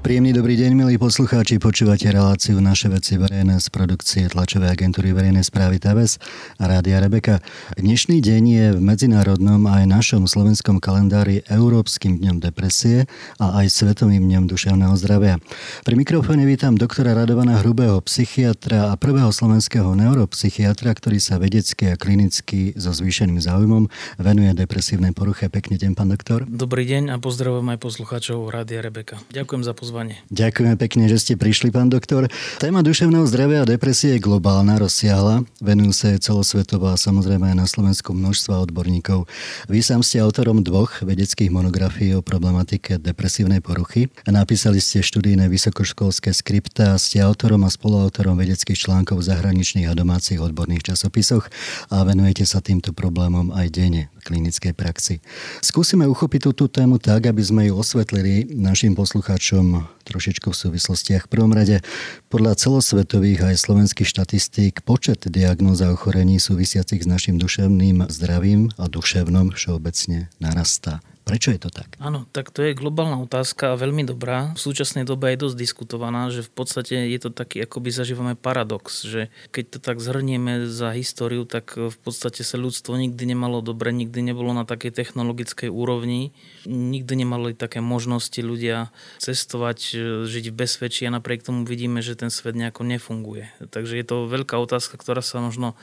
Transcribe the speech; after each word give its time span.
Príjemný 0.00 0.32
dobrý 0.32 0.56
deň, 0.56 0.72
milí 0.80 0.96
poslucháči. 0.96 1.60
Počúvate 1.60 2.08
reláciu 2.08 2.56
Naše 2.56 2.88
veci 2.88 3.20
verejné 3.20 3.60
z 3.60 3.68
produkcie 3.68 4.32
tlačovej 4.32 4.72
agentúry 4.72 5.12
verejnej 5.12 5.44
správy 5.44 5.76
TVS 5.76 6.16
a 6.56 6.72
Rádia 6.72 7.04
Rebeka. 7.04 7.44
Dnešný 7.76 8.24
deň 8.24 8.42
je 8.48 8.66
v 8.72 8.80
medzinárodnom 8.80 9.60
aj 9.68 9.84
našom 9.84 10.24
slovenskom 10.24 10.80
kalendári 10.80 11.44
Európskym 11.52 12.16
dňom 12.16 12.40
depresie 12.40 13.04
a 13.36 13.60
aj 13.60 13.68
Svetovým 13.68 14.24
dňom 14.24 14.48
duševného 14.48 14.96
zdravia. 14.96 15.36
Pri 15.84 15.94
mikrofóne 16.00 16.48
vítam 16.48 16.80
doktora 16.80 17.12
Radovana 17.12 17.60
Hrubého, 17.60 18.00
psychiatra 18.00 18.88
a 18.88 18.96
prvého 18.96 19.28
slovenského 19.28 19.92
neuropsychiatra, 20.00 20.96
ktorý 20.96 21.20
sa 21.20 21.36
vedecky 21.36 21.92
a 21.92 22.00
klinicky 22.00 22.72
so 22.72 22.88
zvýšeným 22.88 23.36
záujmom 23.36 23.92
venuje 24.16 24.48
depresívnej 24.56 25.12
poruche. 25.12 25.52
Pekný 25.52 25.76
deň, 25.76 25.92
pán 25.92 26.08
doktor. 26.08 26.48
Dobrý 26.48 26.88
deň 26.88 27.12
a 27.12 27.20
pozdravujem 27.20 27.68
aj 27.76 27.78
poslucháčov 27.84 28.48
Rádia 28.48 28.80
Rebeka. 28.80 29.20
Ďakujem 29.28 29.68
za 29.68 29.76
pozornosť 29.76 29.89
pozvanie. 29.90 30.22
Ďakujeme 30.30 30.78
pekne, 30.78 31.10
že 31.10 31.18
ste 31.18 31.34
prišli, 31.34 31.74
pán 31.74 31.90
doktor. 31.90 32.30
Téma 32.62 32.86
duševného 32.86 33.26
zdravia 33.26 33.66
a 33.66 33.68
depresie 33.68 34.14
je 34.14 34.22
globálna, 34.22 34.78
rozsiahla. 34.78 35.42
Venujú 35.58 35.90
sa 35.90 36.14
celosvetovo 36.14 36.86
a 36.86 36.94
samozrejme 36.94 37.50
aj 37.50 37.56
na 37.58 37.66
Slovensku 37.66 38.14
množstva 38.14 38.70
odborníkov. 38.70 39.26
Vy 39.66 39.82
sám 39.82 40.06
ste 40.06 40.22
autorom 40.22 40.62
dvoch 40.62 41.02
vedeckých 41.02 41.50
monografií 41.50 42.14
o 42.14 42.22
problematike 42.22 43.02
depresívnej 43.02 43.58
poruchy. 43.58 44.06
Napísali 44.30 44.78
ste 44.78 45.02
študijné 45.02 45.50
vysokoškolské 45.50 46.30
skripta, 46.30 46.94
ste 46.94 47.18
autorom 47.18 47.66
a 47.66 47.70
spoluautorom 47.74 48.38
vedeckých 48.38 48.78
článkov 48.78 49.26
v 49.26 49.26
zahraničných 49.26 49.90
a 49.90 49.98
domácich 49.98 50.38
odborných 50.38 50.94
časopisoch 50.94 51.50
a 51.90 52.06
venujete 52.06 52.46
sa 52.46 52.62
týmto 52.62 52.94
problémom 52.94 53.50
aj 53.50 53.66
denne 53.74 54.06
klinickej 54.20 54.72
praxi. 54.76 55.24
Skúsime 55.64 56.06
uchopiť 56.06 56.52
túto 56.52 56.68
tému 56.68 57.00
tak, 57.00 57.26
aby 57.26 57.42
sme 57.42 57.62
ju 57.66 57.80
osvetlili 57.80 58.52
našim 58.52 58.94
poslucháčom 58.94 59.88
trošičku 60.04 60.52
v 60.52 60.60
súvislostiach. 60.60 61.26
V 61.26 61.32
prvom 61.32 61.52
rade, 61.56 61.82
podľa 62.28 62.60
celosvetových 62.60 63.50
aj 63.50 63.56
slovenských 63.64 64.08
štatistík, 64.08 64.84
počet 64.84 65.24
diagnóz 65.26 65.80
a 65.80 65.90
ochorení 65.90 66.36
súvisiacich 66.36 67.02
s 67.02 67.08
našim 67.08 67.40
duševným 67.40 68.06
zdravím 68.12 68.68
a 68.76 68.86
duševnom 68.86 69.56
všeobecne 69.56 70.28
narastá. 70.42 71.00
Prečo 71.30 71.54
je 71.54 71.62
to 71.62 71.70
tak? 71.70 71.94
Áno, 72.02 72.26
tak 72.34 72.50
to 72.50 72.66
je 72.66 72.74
globálna 72.74 73.22
otázka 73.22 73.70
a 73.70 73.78
veľmi 73.78 74.02
dobrá. 74.02 74.50
V 74.58 74.60
súčasnej 74.66 75.06
dobe 75.06 75.30
je 75.30 75.46
dosť 75.46 75.56
diskutovaná, 75.62 76.26
že 76.26 76.42
v 76.42 76.50
podstate 76.50 77.06
je 77.06 77.18
to 77.22 77.30
taký, 77.30 77.62
akoby 77.62 77.94
zažívame 77.94 78.34
paradox, 78.34 79.06
že 79.06 79.30
keď 79.54 79.64
to 79.70 79.78
tak 79.78 80.02
zhrnieme 80.02 80.66
za 80.66 80.90
históriu, 80.90 81.46
tak 81.46 81.78
v 81.78 81.94
podstate 82.02 82.42
sa 82.42 82.58
ľudstvo 82.58 82.98
nikdy 82.98 83.30
nemalo 83.30 83.62
dobre, 83.62 83.94
nikdy 83.94 84.26
nebolo 84.26 84.50
na 84.50 84.66
takej 84.66 84.90
technologickej 84.90 85.70
úrovni, 85.70 86.34
nikdy 86.66 87.22
nemali 87.22 87.54
také 87.54 87.78
možnosti 87.78 88.42
ľudia 88.42 88.90
cestovať, 89.22 89.78
žiť 90.26 90.44
v 90.50 90.58
bezpečí 90.58 91.06
a 91.06 91.14
napriek 91.14 91.46
tomu 91.46 91.62
vidíme, 91.62 92.02
že 92.02 92.18
ten 92.18 92.34
svet 92.34 92.58
nejako 92.58 92.82
nefunguje. 92.82 93.54
Takže 93.70 93.94
je 93.94 94.02
to 94.02 94.26
veľká 94.26 94.58
otázka, 94.58 94.98
ktorá 94.98 95.22
sa 95.22 95.38
možno 95.38 95.78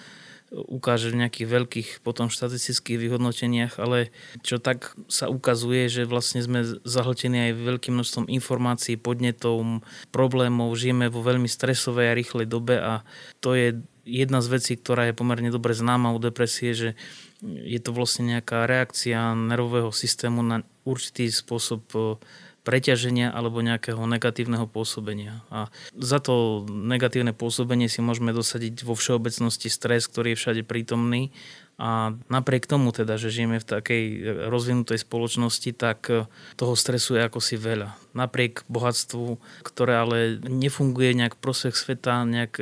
ukáže 0.51 1.11
v 1.11 1.25
nejakých 1.25 1.47
veľkých 1.47 1.89
potom 2.03 2.31
štatistických 2.31 2.97
vyhodnoteniach, 2.97 3.79
ale 3.83 4.15
čo 4.47 4.63
tak 4.63 4.95
sa 5.11 5.27
ukazuje, 5.27 5.91
že 5.91 6.07
vlastne 6.07 6.39
sme 6.39 6.63
zahltení 6.87 7.51
aj 7.51 7.59
veľkým 7.67 7.93
množstvom 7.99 8.25
informácií, 8.31 8.95
podnetov, 8.95 9.83
problémov, 10.15 10.71
žijeme 10.79 11.11
vo 11.11 11.19
veľmi 11.19 11.51
stresovej 11.51 12.11
a 12.11 12.17
rýchlej 12.17 12.47
dobe 12.47 12.79
a 12.79 13.03
to 13.43 13.59
je 13.59 13.75
jedna 14.07 14.39
z 14.39 14.47
vecí, 14.47 14.73
ktorá 14.79 15.11
je 15.11 15.17
pomerne 15.19 15.51
dobre 15.51 15.75
známa 15.75 16.15
u 16.15 16.19
depresie, 16.23 16.71
že 16.71 16.89
je 17.43 17.79
to 17.83 17.91
vlastne 17.91 18.39
nejaká 18.39 18.65
reakcia 18.65 19.35
nervového 19.35 19.91
systému 19.91 20.41
na 20.41 20.63
určitý 20.87 21.27
spôsob 21.27 21.83
preťaženia 22.67 23.31
alebo 23.31 23.63
nejakého 23.63 24.03
negatívneho 24.03 24.67
pôsobenia. 24.67 25.39
A 25.47 25.71
za 25.95 26.19
to 26.19 26.67
negatívne 26.67 27.31
pôsobenie 27.31 27.87
si 27.87 28.03
môžeme 28.03 28.35
dosadiť 28.35 28.83
vo 28.83 28.91
všeobecnosti 28.91 29.71
stres, 29.71 30.11
ktorý 30.11 30.35
je 30.35 30.39
všade 30.43 30.61
prítomný. 30.67 31.31
A 31.77 32.17
napriek 32.25 32.65
tomu 32.65 32.89
teda, 32.89 33.21
že 33.21 33.29
žijeme 33.29 33.61
v 33.61 33.69
takej 33.69 34.03
rozvinutej 34.49 35.05
spoločnosti, 35.05 35.77
tak 35.77 36.09
toho 36.57 36.73
stresu 36.73 37.15
je 37.15 37.29
ako 37.29 37.37
si 37.37 37.53
veľa. 37.53 37.93
Napriek 38.17 38.65
bohatstvu, 38.65 39.37
ktoré 39.61 40.01
ale 40.01 40.17
nefunguje 40.41 41.13
nejak 41.13 41.37
prospech 41.37 41.77
sveta, 41.77 42.25
nejak, 42.25 42.57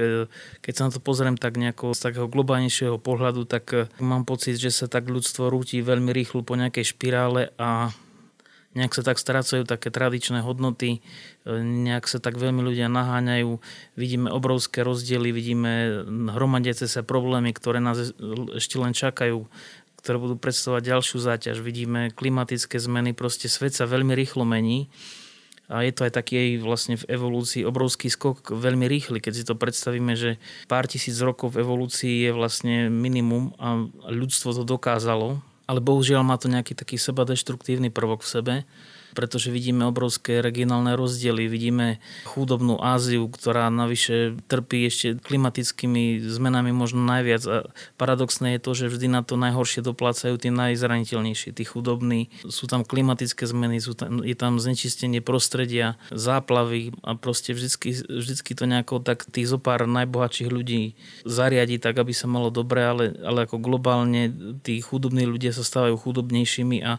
keď 0.60 0.74
sa 0.76 0.86
na 0.86 0.92
to 0.92 1.00
pozriem 1.00 1.40
tak 1.40 1.56
nejako 1.56 1.96
z 1.96 2.12
takého 2.12 2.28
globálnejšieho 2.28 3.00
pohľadu, 3.00 3.48
tak 3.48 3.88
mám 4.04 4.28
pocit, 4.28 4.60
že 4.60 4.68
sa 4.68 4.92
tak 4.92 5.08
ľudstvo 5.08 5.48
rúti 5.48 5.80
veľmi 5.80 6.12
rýchlo 6.12 6.44
po 6.44 6.60
nejakej 6.60 6.94
špirále 6.94 7.56
a 7.56 7.96
nejak 8.76 8.92
sa 8.92 9.04
tak 9.08 9.18
strácajú 9.18 9.64
také 9.64 9.88
tradičné 9.88 10.44
hodnoty, 10.44 11.00
e, 11.00 11.60
nejak 11.64 12.06
sa 12.12 12.20
tak 12.20 12.36
veľmi 12.36 12.60
ľudia 12.60 12.92
naháňajú, 12.92 13.58
vidíme 13.96 14.28
obrovské 14.30 14.84
rozdiely, 14.84 15.32
vidíme 15.32 15.72
hromadiace 16.36 16.92
sa 16.92 17.02
problémy, 17.02 17.56
ktoré 17.56 17.80
nás 17.80 18.12
ešte 18.54 18.76
len 18.76 18.92
čakajú, 18.92 19.48
ktoré 20.04 20.22
budú 20.22 20.36
predstavovať 20.38 20.84
ďalšiu 20.86 21.18
záťaž. 21.18 21.66
Vidíme 21.66 22.14
klimatické 22.14 22.78
zmeny, 22.78 23.18
proste 23.18 23.50
svet 23.50 23.74
sa 23.74 23.90
veľmi 23.90 24.14
rýchlo 24.14 24.46
mení. 24.46 24.92
A 25.66 25.82
je 25.82 25.90
to 25.98 26.06
aj 26.06 26.14
taký 26.14 26.62
vlastne 26.62 26.94
v 26.94 27.10
evolúcii 27.10 27.66
obrovský 27.66 28.14
skok 28.14 28.54
veľmi 28.54 28.86
rýchly, 28.86 29.18
keď 29.18 29.34
si 29.34 29.44
to 29.50 29.58
predstavíme, 29.58 30.14
že 30.14 30.38
pár 30.70 30.86
tisíc 30.86 31.18
rokov 31.26 31.58
v 31.58 31.66
evolúcii 31.66 32.30
je 32.30 32.32
vlastne 32.38 32.94
minimum 32.94 33.58
a 33.58 33.90
ľudstvo 34.14 34.54
to 34.54 34.62
dokázalo 34.62 35.42
ale 35.66 35.82
bohužiaľ 35.82 36.22
má 36.22 36.38
to 36.38 36.48
nejaký 36.50 36.78
taký 36.78 36.98
sebadeštruktívny 37.02 37.90
prvok 37.90 38.22
v 38.22 38.32
sebe 38.32 38.56
pretože 39.16 39.50
vidíme 39.50 39.88
obrovské 39.88 40.44
regionálne 40.44 41.00
rozdiely. 41.00 41.48
Vidíme 41.48 42.04
chudobnú 42.28 42.76
Áziu, 42.84 43.32
ktorá 43.32 43.72
navyše 43.72 44.36
trpí 44.52 44.84
ešte 44.92 45.16
klimatickými 45.24 46.20
zmenami 46.20 46.76
možno 46.76 47.00
najviac. 47.08 47.44
A 47.48 47.58
paradoxné 47.96 48.60
je 48.60 48.62
to, 48.62 48.72
že 48.76 48.92
vždy 48.92 49.08
na 49.08 49.24
to 49.24 49.40
najhoršie 49.40 49.80
doplácajú 49.80 50.36
tí 50.36 50.52
najzraniteľnejší, 50.52 51.56
tí 51.56 51.64
chudobní. 51.64 52.28
Sú 52.52 52.68
tam 52.68 52.84
klimatické 52.84 53.48
zmeny, 53.48 53.80
sú 53.80 53.96
tam, 53.96 54.20
je 54.20 54.36
tam 54.36 54.60
znečistenie 54.60 55.24
prostredia, 55.24 55.96
záplavy 56.12 56.92
a 57.08 57.16
proste 57.16 57.56
vždycky, 57.56 57.96
vždycky 57.96 58.52
to 58.52 58.68
nejako 58.68 59.00
tak 59.00 59.24
tých 59.32 59.48
zopár 59.48 59.88
najbohatších 59.88 60.50
ľudí 60.52 60.98
zariadi 61.24 61.80
tak, 61.80 61.96
aby 62.02 62.12
sa 62.12 62.28
malo 62.28 62.52
dobre, 62.52 62.84
ale, 62.84 63.06
ale 63.24 63.48
ako 63.48 63.62
globálne 63.62 64.34
tí 64.66 64.82
chudobní 64.82 65.24
ľudia 65.30 65.54
sa 65.54 65.62
stávajú 65.62 65.96
chudobnejšími 66.02 66.78
a 66.82 66.98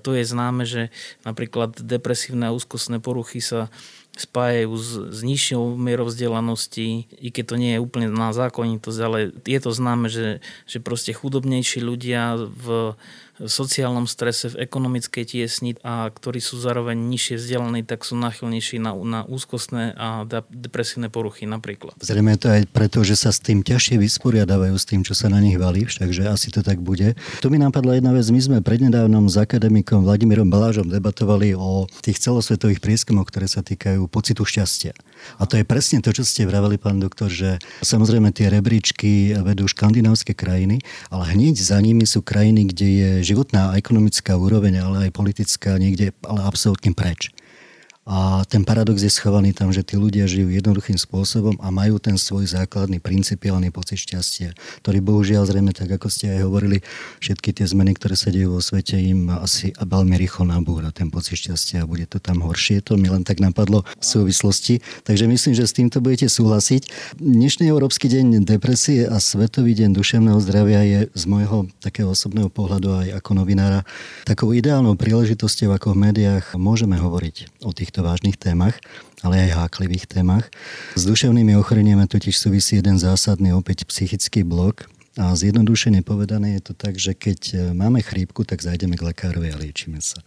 to 0.00 0.16
je 0.16 0.24
známe, 0.24 0.64
že 0.64 0.88
napríklad 1.28 1.43
napríklad 1.44 1.76
depresívne 1.84 2.48
a 2.48 2.56
úzkostné 2.56 3.04
poruchy 3.04 3.44
sa 3.44 3.68
spájajú 4.14 4.72
s, 4.78 4.90
s 5.10 5.20
nižšou 5.26 5.74
mierou 5.74 6.06
vzdelanosti, 6.06 7.10
i 7.10 7.28
keď 7.34 7.44
to 7.50 7.56
nie 7.58 7.72
je 7.74 7.82
úplne 7.82 8.08
na 8.10 8.30
zákonitosť, 8.30 8.98
ale 9.02 9.18
je 9.42 9.58
to 9.58 9.70
známe, 9.74 10.06
že, 10.06 10.38
že 10.70 10.78
proste 10.78 11.10
chudobnejší 11.10 11.82
ľudia 11.82 12.38
v 12.38 12.94
sociálnom 13.42 14.06
strese, 14.06 14.54
v 14.54 14.62
ekonomickej 14.62 15.24
tiesni 15.26 15.74
a 15.82 16.06
ktorí 16.06 16.38
sú 16.38 16.54
zároveň 16.54 16.94
nižšie 16.94 17.34
vzdelaní, 17.42 17.82
tak 17.82 18.06
sú 18.06 18.14
náchylnejší 18.14 18.78
na, 18.78 18.94
na 18.94 19.26
úzkostné 19.26 19.90
a 19.98 20.22
depresívne 20.54 21.10
poruchy 21.10 21.42
napríklad. 21.50 21.98
Zrejme 21.98 22.38
to 22.38 22.46
aj 22.46 22.70
preto, 22.70 23.02
že 23.02 23.18
sa 23.18 23.34
s 23.34 23.42
tým 23.42 23.66
ťažšie 23.66 23.98
vysporiadávajú 23.98 24.76
s 24.78 24.86
tým, 24.86 25.02
čo 25.02 25.18
sa 25.18 25.26
na 25.26 25.42
nich 25.42 25.58
valí, 25.58 25.82
takže 25.82 26.30
asi 26.30 26.54
to 26.54 26.62
tak 26.62 26.78
bude. 26.78 27.18
Tu 27.42 27.46
mi 27.50 27.58
napadla 27.58 27.98
jedna 27.98 28.14
vec, 28.14 28.26
my 28.30 28.38
sme 28.38 28.58
prednedávnom 28.62 29.26
s 29.26 29.34
akademikom 29.34 30.06
Vladimírom 30.06 30.46
Balážom 30.46 30.86
debatovali 30.86 31.58
o 31.58 31.90
tých 32.06 32.22
celosvetových 32.22 32.78
prieskumoch, 32.78 33.26
ktoré 33.26 33.50
sa 33.50 33.66
týkajú 33.66 34.03
pocitu 34.08 34.44
šťastia. 34.46 34.92
A 35.38 35.48
to 35.48 35.56
je 35.56 35.64
presne 35.64 36.04
to, 36.04 36.12
čo 36.12 36.24
ste 36.26 36.44
vraveli, 36.44 36.76
pán 36.76 37.00
doktor, 37.00 37.32
že 37.32 37.60
samozrejme 37.80 38.32
tie 38.34 38.52
rebríčky 38.52 39.36
vedú 39.40 39.64
škandinávske 39.68 40.36
krajiny, 40.36 40.82
ale 41.08 41.24
hneď 41.32 41.56
za 41.60 41.78
nimi 41.80 42.04
sú 42.04 42.20
krajiny, 42.20 42.68
kde 42.72 42.88
je 42.88 43.10
životná 43.34 43.72
a 43.72 43.76
ekonomická 43.80 44.36
úroveň, 44.36 44.80
ale 44.80 44.96
aj 45.08 45.16
politická 45.16 45.76
niekde 45.80 46.12
ale 46.24 46.40
absolútne 46.44 46.92
preč. 46.92 47.32
A 48.04 48.44
ten 48.44 48.68
paradox 48.68 49.00
je 49.00 49.08
schovaný 49.08 49.56
tam, 49.56 49.72
že 49.72 49.80
tí 49.80 49.96
ľudia 49.96 50.28
žijú 50.28 50.52
jednoduchým 50.52 51.00
spôsobom 51.00 51.56
a 51.56 51.72
majú 51.72 51.96
ten 51.96 52.20
svoj 52.20 52.44
základný 52.44 53.00
principiálny 53.00 53.72
pocit 53.72 54.04
šťastia, 54.04 54.52
ktorý 54.84 55.00
bohužiaľ 55.00 55.48
zrejme, 55.48 55.72
tak 55.72 55.88
ako 55.88 56.12
ste 56.12 56.36
aj 56.36 56.44
hovorili, 56.44 56.84
všetky 57.24 57.56
tie 57.56 57.64
zmeny, 57.64 57.96
ktoré 57.96 58.12
sa 58.12 58.28
dejú 58.28 58.52
vo 58.52 58.60
svete, 58.60 59.00
im 59.00 59.32
asi 59.32 59.72
veľmi 59.80 60.20
rýchlo 60.20 60.44
nabúra 60.44 60.92
ten 60.92 61.08
pocit 61.08 61.40
šťastia 61.40 61.84
a 61.84 61.88
bude 61.88 62.04
to 62.04 62.20
tam 62.20 62.44
horšie. 62.44 62.84
To 62.84 63.00
mi 63.00 63.08
len 63.08 63.24
tak 63.24 63.40
napadlo 63.40 63.88
v 63.96 64.04
súvislosti. 64.04 64.84
Takže 65.08 65.24
myslím, 65.24 65.56
že 65.56 65.64
s 65.64 65.72
týmto 65.72 66.04
budete 66.04 66.28
súhlasiť. 66.28 67.16
Dnešný 67.16 67.72
Európsky 67.72 68.12
deň 68.12 68.44
depresie 68.44 69.08
a 69.08 69.16
Svetový 69.16 69.72
deň 69.72 69.96
duševného 69.96 70.36
zdravia 70.44 70.84
je 70.84 71.00
z 71.08 71.24
môjho 71.24 71.72
takého 71.80 72.12
osobného 72.12 72.52
pohľadu 72.52 73.00
aj 73.00 73.08
ako 73.16 73.30
novinára 73.32 73.80
takou 74.28 74.52
ideálnou 74.52 74.92
príležitosťou, 75.00 75.72
ako 75.72 75.96
v 75.96 76.12
médiách 76.12 76.52
môžeme 76.60 77.00
hovoriť 77.00 77.64
o 77.64 77.72
tých 77.72 77.93
týchto 77.94 78.10
vážnych 78.10 78.34
témach, 78.34 78.74
ale 79.22 79.46
aj 79.46 79.54
háklivých 79.54 80.10
témach. 80.10 80.50
S 80.98 81.06
duševnými 81.06 81.54
ochoreniami 81.54 82.10
totiž 82.10 82.34
súvisí 82.34 82.82
jeden 82.82 82.98
zásadný 82.98 83.54
opäť 83.54 83.86
psychický 83.86 84.42
blok, 84.42 84.90
A 85.14 85.30
zjednodušene 85.30 86.02
povedané 86.02 86.58
je 86.58 86.62
to 86.66 86.72
tak, 86.74 86.98
že 86.98 87.14
keď 87.14 87.40
e, 87.54 87.56
máme 87.70 88.02
chrípku, 88.02 88.42
tak 88.42 88.58
zajdeme 88.58 88.98
k 88.98 89.14
lekárovi 89.14 89.46
a 89.54 89.60
liečíme 89.62 90.02
sa. 90.02 90.18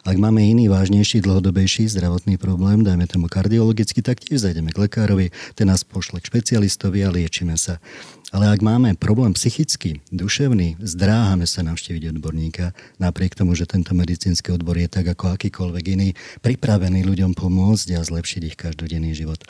Ak 0.00 0.16
máme 0.16 0.40
iný 0.40 0.72
vážnejší, 0.72 1.20
dlhodobejší 1.20 1.92
zdravotný 1.92 2.40
problém, 2.40 2.80
dajme 2.80 3.04
tomu 3.04 3.28
kardiologicky, 3.28 4.00
tak 4.00 4.24
tiež 4.24 4.48
zajdeme 4.48 4.72
k 4.72 4.80
lekárovi, 4.88 5.28
ten 5.52 5.68
nás 5.68 5.84
pošle 5.84 6.24
k 6.24 6.32
špecialistovi 6.32 7.04
a 7.04 7.12
liečíme 7.12 7.52
sa. 7.60 7.84
Ale 8.30 8.46
ak 8.46 8.62
máme 8.62 8.94
problém 8.94 9.34
psychický, 9.34 9.98
duševný, 10.14 10.78
zdráhame 10.78 11.50
sa 11.50 11.66
navštíviť 11.66 12.14
odborníka, 12.14 12.70
napriek 13.02 13.34
tomu, 13.34 13.58
že 13.58 13.66
tento 13.66 13.90
medicínsky 13.90 14.54
odbor 14.54 14.78
je 14.78 14.86
tak 14.86 15.10
ako 15.10 15.34
akýkoľvek 15.34 15.84
iný, 15.98 16.08
pripravený 16.38 17.02
ľuďom 17.10 17.34
pomôcť 17.34 17.98
a 17.98 18.06
zlepšiť 18.06 18.42
ich 18.46 18.54
každodenný 18.54 19.18
život. 19.18 19.42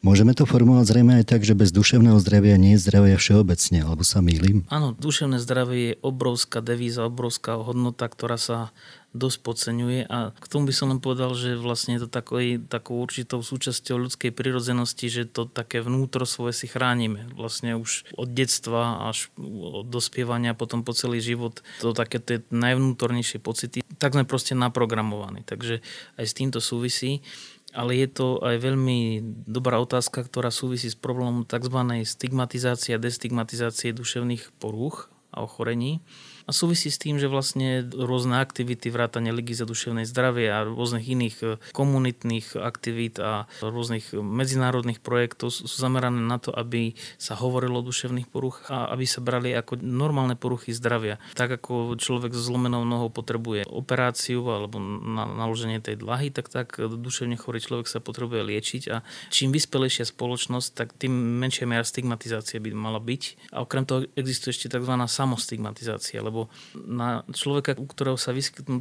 Môžeme 0.00 0.32
to 0.32 0.48
formulovať 0.48 0.96
zrejme 0.96 1.12
aj 1.20 1.28
tak, 1.28 1.44
že 1.44 1.52
bez 1.52 1.76
duševného 1.76 2.16
zdravia 2.24 2.56
nie 2.56 2.72
je 2.72 2.88
zdravia 2.88 3.20
všeobecne, 3.20 3.84
alebo 3.84 4.00
sa 4.00 4.24
mýlim? 4.24 4.64
Áno, 4.72 4.96
duševné 4.96 5.36
zdravie 5.36 5.92
je 5.92 6.00
obrovská 6.00 6.64
devíza, 6.64 7.04
obrovská 7.04 7.60
hodnota, 7.60 8.08
ktorá 8.08 8.40
sa 8.40 8.72
dosť 9.10 9.38
podceňuje 9.42 10.00
a 10.06 10.30
k 10.30 10.46
tomu 10.46 10.70
by 10.70 10.74
som 10.74 10.94
len 10.94 11.02
povedal, 11.02 11.34
že 11.34 11.58
vlastne 11.58 11.98
je 11.98 12.06
to 12.06 12.10
takový, 12.10 12.62
takou 12.62 13.02
určitou 13.02 13.42
súčasťou 13.42 13.98
ľudskej 14.06 14.30
prirodzenosti, 14.30 15.10
že 15.10 15.26
to 15.26 15.50
také 15.50 15.82
vnútro 15.82 16.22
svoje 16.22 16.54
si 16.54 16.70
chránime. 16.70 17.26
Vlastne 17.34 17.74
už 17.74 18.06
od 18.14 18.30
detstva 18.30 19.10
až 19.10 19.34
od 19.36 19.90
dospievania 19.90 20.54
potom 20.54 20.86
po 20.86 20.94
celý 20.94 21.18
život 21.18 21.58
to 21.82 21.90
také 21.90 22.22
tie 22.22 22.38
najvnútornejšie 22.54 23.42
pocity, 23.42 23.82
tak 23.98 24.14
sme 24.14 24.22
proste 24.22 24.54
naprogramovaní. 24.54 25.42
Takže 25.42 25.82
aj 26.14 26.24
s 26.24 26.36
týmto 26.36 26.62
súvisí 26.62 27.26
ale 27.70 27.98
je 27.98 28.08
to 28.10 28.26
aj 28.42 28.56
veľmi 28.58 29.22
dobrá 29.46 29.78
otázka, 29.78 30.26
ktorá 30.26 30.50
súvisí 30.50 30.90
s 30.90 30.98
problémom 30.98 31.46
tzv. 31.46 31.78
stigmatizácie 32.02 32.98
a 32.98 33.02
destigmatizácie 33.02 33.94
duševných 33.94 34.54
porúch 34.58 35.10
a 35.30 35.46
ochorení. 35.46 36.02
A 36.46 36.50
súvisí 36.52 36.88
s 36.88 37.00
tým, 37.00 37.18
že 37.18 37.26
vlastne 37.26 37.84
rôzne 37.88 38.40
aktivity, 38.40 38.88
vrátane 38.88 39.34
Ligy 39.34 39.56
za 39.56 39.66
duševné 39.66 40.06
zdravie 40.06 40.48
a 40.52 40.64
rôznych 40.64 41.06
iných 41.06 41.36
e, 41.42 41.46
komunitných 41.72 42.56
aktivít 42.56 43.18
a 43.20 43.50
rôznych 43.60 44.14
medzinárodných 44.14 45.00
projektov 45.02 45.52
sú 45.52 45.66
zamerané 45.66 46.20
na 46.20 46.38
to, 46.40 46.52
aby 46.52 46.94
sa 47.16 47.36
hovorilo 47.36 47.80
o 47.80 47.86
duševných 47.86 48.28
poruchách 48.28 48.68
a 48.70 48.92
aby 48.92 49.04
sa 49.04 49.20
brali 49.24 49.52
ako 49.52 49.80
normálne 49.80 50.36
poruchy 50.36 50.72
zdravia. 50.72 51.20
Tak 51.34 51.60
ako 51.62 51.96
človek 51.96 52.32
so 52.32 52.42
zlomenou 52.42 52.84
nohou 52.84 53.12
potrebuje 53.12 53.68
operáciu 53.68 54.44
alebo 54.48 54.78
na, 54.80 55.24
naloženie 55.24 55.80
tej 55.80 56.00
dlahy, 56.00 56.32
tak 56.32 56.52
tak 56.52 56.76
duševne 56.76 57.38
chorý 57.40 57.62
človek 57.62 57.86
sa 57.86 58.02
potrebuje 58.02 58.42
liečiť 58.42 58.82
a 58.92 59.02
čím 59.30 59.54
vyspelejšia 59.54 60.08
spoločnosť, 60.10 60.68
tak 60.74 60.88
tým 60.98 61.12
menšia 61.12 61.64
miera 61.68 61.86
stigmatizácie 61.86 62.58
by 62.58 62.70
mala 62.74 62.98
byť. 62.98 63.52
A 63.54 63.62
okrem 63.64 63.84
toho 63.86 64.06
existuje 64.18 64.52
ešte 64.54 64.72
tzv. 64.72 64.94
samostigmatizácia, 64.94 66.22
lebo 66.30 66.46
na 66.78 67.26
človeka, 67.34 67.74
u 67.74 67.90
ktorého 67.90 68.14
sa 68.14 68.30
vyskytne 68.30 68.78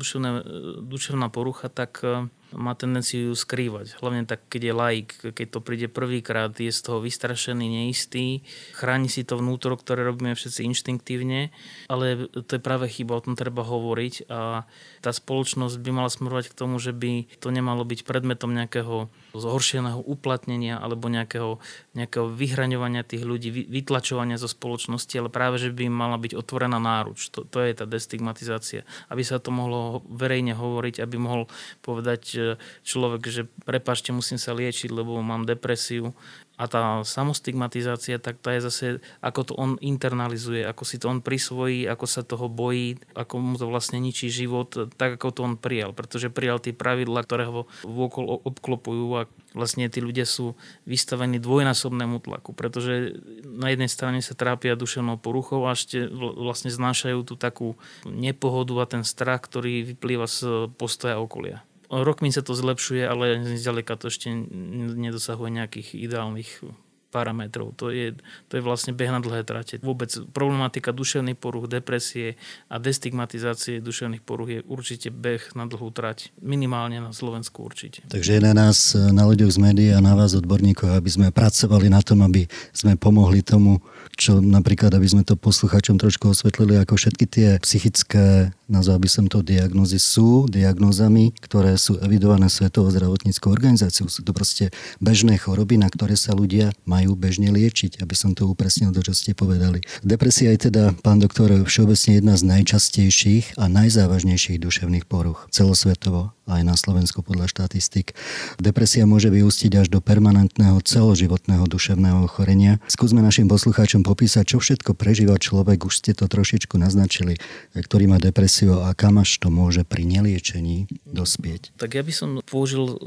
duševná 0.85 1.27
porucha, 1.33 1.73
tak 1.73 2.05
má 2.53 2.73
tendenciu 2.73 3.37
skrývať. 3.37 3.97
Hlavne 4.01 4.25
tak, 4.25 4.41
keď 4.49 4.61
je 4.61 4.73
laik, 4.73 5.09
keď 5.37 5.47
to 5.53 5.59
príde 5.61 5.87
prvýkrát, 5.91 6.49
je 6.57 6.73
z 6.73 6.81
toho 6.81 6.97
vystrašený, 7.03 7.85
neistý, 7.85 8.41
chráni 8.73 9.05
si 9.11 9.21
to 9.21 9.37
vnútro, 9.37 9.77
ktoré 9.77 10.01
robíme 10.01 10.33
všetci 10.33 10.65
inštinktívne, 10.65 11.53
ale 11.85 12.29
to 12.33 12.57
je 12.57 12.61
práve 12.61 12.89
chyba, 12.89 13.21
o 13.21 13.25
tom 13.25 13.37
treba 13.37 13.61
hovoriť 13.61 14.29
a 14.33 14.65
tá 14.99 15.11
spoločnosť 15.13 15.77
by 15.77 15.89
mala 15.93 16.09
smerovať 16.09 16.49
k 16.49 16.57
tomu, 16.57 16.81
že 16.81 16.91
by 16.91 17.29
to 17.37 17.53
nemalo 17.53 17.85
byť 17.85 18.01
predmetom 18.03 18.51
nejakého 18.51 19.07
zhoršeného 19.37 20.01
uplatnenia 20.01 20.81
alebo 20.81 21.07
nejakého, 21.07 21.61
nejakého 21.93 22.33
vyhraňovania 22.33 23.05
tých 23.05 23.23
ľudí, 23.23 23.53
vytlačovania 23.53 24.41
zo 24.41 24.49
spoločnosti, 24.49 25.13
ale 25.13 25.29
práve, 25.29 25.61
že 25.61 25.69
by 25.69 25.85
mala 25.87 26.17
byť 26.17 26.33
otvorená 26.33 26.81
náruč. 26.81 27.29
To, 27.37 27.45
to 27.45 27.61
je 27.61 27.77
tá 27.77 27.85
destigmatizácia. 27.85 28.83
Aby 29.07 29.21
sa 29.21 29.37
to 29.37 29.53
mohlo 29.53 30.01
verejne 30.09 30.57
hovoriť, 30.57 30.99
aby 30.99 31.15
mohol 31.21 31.45
povedať 31.85 32.38
človek, 32.83 33.21
že 33.27 33.41
prepašte, 33.63 34.11
musím 34.11 34.37
sa 34.41 34.55
liečiť, 34.55 34.89
lebo 34.91 35.19
mám 35.21 35.47
depresiu. 35.47 36.11
A 36.59 36.67
tá 36.67 36.99
samostigmatizácia, 37.07 38.19
tak 38.19 38.43
tá 38.43 38.51
je 38.51 38.67
zase, 38.67 38.85
ako 39.23 39.41
to 39.47 39.53
on 39.55 39.71
internalizuje, 39.79 40.67
ako 40.67 40.83
si 40.83 40.99
to 40.99 41.07
on 41.07 41.23
prisvojí, 41.23 41.87
ako 41.87 42.03
sa 42.03 42.19
toho 42.19 42.51
bojí, 42.51 42.99
ako 43.15 43.39
mu 43.39 43.55
to 43.55 43.71
vlastne 43.71 43.95
ničí 44.03 44.27
život, 44.27 44.91
tak 44.99 45.15
ako 45.15 45.27
to 45.31 45.39
on 45.47 45.55
prijal. 45.55 45.95
Pretože 45.95 46.27
prijal 46.27 46.59
tie 46.59 46.75
pravidla, 46.75 47.23
ktoré 47.23 47.47
ho 47.47 47.63
vôkol 47.87 48.43
obklopujú 48.43 49.07
a 49.15 49.21
vlastne 49.55 49.87
tí 49.87 50.03
ľudia 50.03 50.27
sú 50.27 50.53
vystavení 50.83 51.39
dvojnásobnému 51.39 52.21
tlaku, 52.21 52.51
pretože 52.51 53.17
na 53.47 53.71
jednej 53.71 53.87
strane 53.87 54.19
sa 54.19 54.35
trápia 54.35 54.75
duševnou 54.75 55.15
poruchou 55.15 55.63
a 55.63 55.73
ešte 55.73 56.11
vlastne 56.11 56.69
znášajú 56.69 57.19
tú 57.23 57.39
takú 57.39 57.79
nepohodu 58.03 58.73
a 58.83 58.89
ten 58.99 59.03
strach, 59.07 59.47
ktorý 59.47 59.95
vyplýva 59.95 60.27
z 60.27 60.69
postoja 60.75 61.23
okolia 61.23 61.63
rokmi 61.89 62.29
sa 62.29 62.45
to 62.45 62.53
zlepšuje, 62.53 63.03
ale 63.03 63.41
zďaleka 63.57 63.97
to 63.97 64.13
ešte 64.13 64.29
nedosahuje 64.29 65.49
nejakých 65.49 65.97
ideálnych 65.97 66.61
parametrov. 67.09 67.73
To 67.81 67.89
je, 67.89 68.13
to 68.47 68.61
je 68.61 68.63
vlastne 68.63 68.93
beh 68.93 69.09
na 69.09 69.17
dlhé 69.17 69.41
trate. 69.41 69.81
Vôbec 69.81 70.13
problematika 70.29 70.93
duševných 70.93 71.41
poruch, 71.41 71.65
depresie 71.65 72.37
a 72.69 72.77
destigmatizácie 72.77 73.81
duševných 73.81 74.21
poruch 74.21 74.49
je 74.53 74.59
určite 74.69 75.09
beh 75.09 75.57
na 75.57 75.65
dlhú 75.65 75.89
trať. 75.89 76.29
Minimálne 76.37 77.01
na 77.01 77.09
Slovensku 77.09 77.65
určite. 77.65 78.05
Takže 78.13 78.37
je 78.37 78.41
na 78.45 78.53
nás, 78.53 78.93
na 78.93 79.25
ľuďoch 79.25 79.49
z 79.49 79.59
médií 79.59 79.89
a 79.89 79.99
na 80.05 80.13
vás 80.13 80.37
odborníkov, 80.37 80.93
aby 80.93 81.09
sme 81.09 81.27
pracovali 81.33 81.89
na 81.89 82.05
tom, 82.05 82.21
aby 82.21 82.45
sme 82.71 82.93
pomohli 82.93 83.41
tomu, 83.41 83.81
čo 84.13 84.37
napríklad, 84.37 84.93
aby 84.93 85.09
sme 85.09 85.25
to 85.25 85.33
posluchačom 85.33 85.97
trošku 85.97 86.29
osvetlili, 86.29 86.77
ako 86.77 86.93
všetky 86.93 87.25
tie 87.25 87.49
psychické 87.65 88.53
nazval 88.69 89.01
by 89.01 89.09
som 89.09 89.25
to 89.25 89.41
diagnozy, 89.41 89.97
sú 89.97 90.45
diagnózami, 90.47 91.33
ktoré 91.41 91.75
sú 91.75 91.97
evidované 91.99 92.47
Svetovou 92.47 92.93
zdravotníckou 92.93 93.49
organizáciou. 93.49 94.07
Sú 94.07 94.21
to 94.21 94.31
proste 94.31 94.69
bežné 95.01 95.41
choroby, 95.41 95.81
na 95.81 95.89
ktoré 95.89 96.13
sa 96.13 96.37
ľudia 96.37 96.71
majú 96.85 97.17
bežne 97.17 97.49
liečiť, 97.49 97.99
aby 97.99 98.15
som 98.15 98.37
to 98.37 98.45
upresnil 98.45 98.93
to, 98.93 99.01
čo 99.01 99.17
ste 99.17 99.33
povedali. 99.33 99.81
Depresia 100.05 100.53
je 100.53 100.69
teda, 100.69 100.93
pán 101.01 101.17
doktor, 101.17 101.49
všeobecne 101.65 102.21
jedna 102.21 102.37
z 102.37 102.45
najčastejších 102.45 103.57
a 103.57 103.65
najzávažnejších 103.65 104.61
duševných 104.61 105.09
poruch 105.09 105.49
celosvetovo 105.49 106.37
aj 106.49 106.65
na 106.65 106.73
Slovensku 106.73 107.21
podľa 107.21 107.45
štatistik. 107.45 108.17
Depresia 108.57 109.05
môže 109.05 109.29
vyústiť 109.29 109.85
až 109.85 109.87
do 109.93 110.01
permanentného 110.01 110.81
celoživotného 110.81 111.69
duševného 111.69 112.25
ochorenia. 112.25 112.81
Skúsme 112.89 113.21
našim 113.21 113.45
poslucháčom 113.45 114.01
popísať, 114.01 114.49
čo 114.49 114.57
všetko 114.57 114.97
prežíva 114.97 115.37
človek, 115.37 115.85
už 115.85 116.01
ste 116.01 116.11
to 116.17 116.25
trošičku 116.25 116.81
naznačili, 116.81 117.37
ktorý 117.77 118.09
má 118.09 118.17
depresiu 118.17 118.58
depresiou 118.59 118.83
a 118.83 118.91
kam 118.95 119.23
až 119.23 119.31
to 119.39 119.47
môže 119.47 119.87
pri 119.87 120.03
neliečení 120.03 120.91
dospieť? 121.07 121.71
Tak 121.79 121.95
ja 121.95 122.03
by 122.03 122.13
som 122.13 122.29
použil 122.43 122.99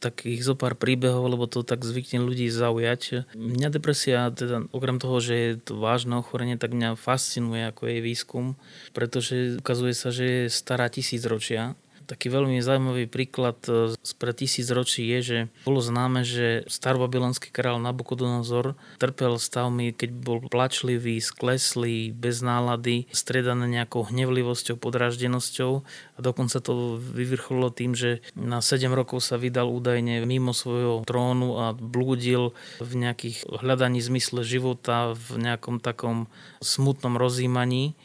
takých 0.00 0.40
zo 0.44 0.54
pár 0.56 0.76
príbehov, 0.76 1.28
lebo 1.28 1.44
to 1.44 1.60
tak 1.60 1.84
zvykne 1.84 2.24
ľudí 2.24 2.48
zaujať. 2.48 3.28
Mňa 3.36 3.68
depresia, 3.68 4.32
teda 4.32 4.68
okrem 4.72 4.96
toho, 4.96 5.20
že 5.20 5.34
je 5.34 5.50
to 5.60 5.76
vážne 5.76 6.16
ochorenie, 6.16 6.56
tak 6.56 6.72
mňa 6.72 6.96
fascinuje 6.96 7.68
ako 7.68 7.82
jej 7.88 8.00
výskum, 8.00 8.46
pretože 8.96 9.60
ukazuje 9.60 9.94
sa, 9.96 10.08
že 10.08 10.24
je 10.24 10.42
stará 10.48 10.88
tisíc 10.88 11.24
ročia 11.28 11.76
taký 12.04 12.28
veľmi 12.28 12.60
zaujímavý 12.60 13.08
príklad 13.08 13.56
e, 13.66 13.96
spred 14.04 14.36
tisíc 14.36 14.68
ročí 14.68 15.08
je, 15.08 15.18
že 15.20 15.38
bolo 15.64 15.80
známe, 15.80 16.22
že 16.22 16.62
starobabylonský 16.68 17.50
král 17.50 17.80
Nabukodonozor 17.80 18.76
trpel 19.00 19.40
stavmi, 19.40 19.96
keď 19.96 20.10
bol 20.12 20.38
plačlivý, 20.46 21.18
skleslý, 21.18 22.12
bez 22.12 22.44
nálady, 22.44 23.08
stredané 23.10 23.66
nejakou 23.66 24.06
hnevlivosťou, 24.08 24.76
podráždenosťou 24.76 25.72
a 26.14 26.18
dokonca 26.20 26.60
to 26.60 27.00
vyvrcholilo 27.00 27.72
tým, 27.72 27.96
že 27.96 28.20
na 28.36 28.60
7 28.60 28.92
rokov 28.92 29.24
sa 29.24 29.40
vydal 29.40 29.72
údajne 29.72 30.22
mimo 30.28 30.52
svojho 30.52 31.02
trónu 31.08 31.58
a 31.58 31.66
blúdil 31.72 32.52
v 32.78 32.92
nejakých 33.00 33.48
hľadaní 33.48 33.98
zmysle 34.04 34.44
života, 34.44 35.16
v 35.16 35.40
nejakom 35.40 35.80
takom 35.80 36.28
smutnom 36.60 37.16
rozímaní 37.16 37.96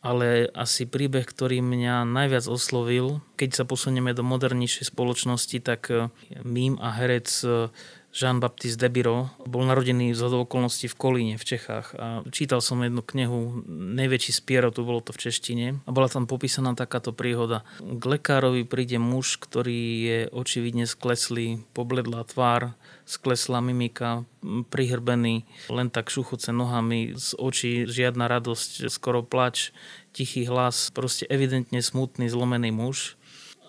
ale 0.00 0.48
asi 0.56 0.88
príbeh, 0.88 1.28
ktorý 1.28 1.60
mňa 1.60 2.08
najviac 2.08 2.48
oslovil, 2.48 3.20
keď 3.36 3.62
sa 3.62 3.64
posunieme 3.68 4.16
do 4.16 4.24
modernejšej 4.24 4.92
spoločnosti, 4.92 5.58
tak 5.60 5.92
eh, 5.92 6.08
mím 6.40 6.80
a 6.80 6.92
herec 6.96 7.28
eh, 7.44 7.68
Jean-Baptiste 8.10 8.74
Debiro 8.74 9.30
bol 9.46 9.62
narodený 9.70 10.18
z 10.18 10.26
okolností 10.26 10.90
v 10.90 10.98
Kolíne 10.98 11.34
v 11.38 11.46
Čechách 11.46 11.94
a 11.94 12.26
čítal 12.34 12.58
som 12.58 12.82
jednu 12.82 13.06
knihu 13.06 13.62
Nejväčší 13.70 14.34
spiero, 14.34 14.74
tu 14.74 14.82
bolo 14.82 14.98
to 14.98 15.14
v 15.14 15.30
češtine 15.30 15.66
a 15.86 15.90
bola 15.94 16.10
tam 16.10 16.26
popísaná 16.26 16.74
takáto 16.74 17.14
príhoda. 17.14 17.62
K 17.78 18.02
lekárovi 18.02 18.66
príde 18.66 18.98
muž, 18.98 19.38
ktorý 19.38 19.80
je 20.02 20.18
očividne 20.34 20.90
skleslý, 20.90 21.62
pobledlá 21.70 22.26
tvár, 22.26 22.74
skleslá 23.10 23.58
mimika, 23.58 24.22
prihrbený, 24.70 25.42
len 25.66 25.90
tak 25.90 26.14
šuchoce 26.14 26.54
nohami, 26.54 27.18
z 27.18 27.34
očí 27.34 27.72
žiadna 27.90 28.30
radosť, 28.30 28.86
skoro 28.86 29.26
plač, 29.26 29.74
tichý 30.14 30.46
hlas, 30.46 30.94
proste 30.94 31.26
evidentne 31.26 31.82
smutný, 31.82 32.30
zlomený 32.30 32.70
muž 32.70 33.18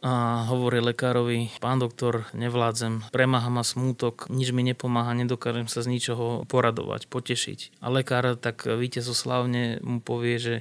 a 0.01 0.45
hovorí 0.49 0.81
lekárovi, 0.81 1.53
pán 1.61 1.77
doktor, 1.77 2.25
nevládzem, 2.33 3.13
premáha 3.13 3.53
ma 3.53 3.61
smútok, 3.61 4.33
nič 4.33 4.49
mi 4.49 4.65
nepomáha, 4.65 5.13
nedokážem 5.13 5.69
sa 5.69 5.85
z 5.85 5.93
ničoho 5.93 6.45
poradovať, 6.49 7.05
potešiť. 7.05 7.81
A 7.85 7.93
lekár 7.93 8.33
tak 8.37 8.65
víťazoslavne 8.65 9.77
mu 9.85 10.01
povie, 10.01 10.41
že 10.41 10.55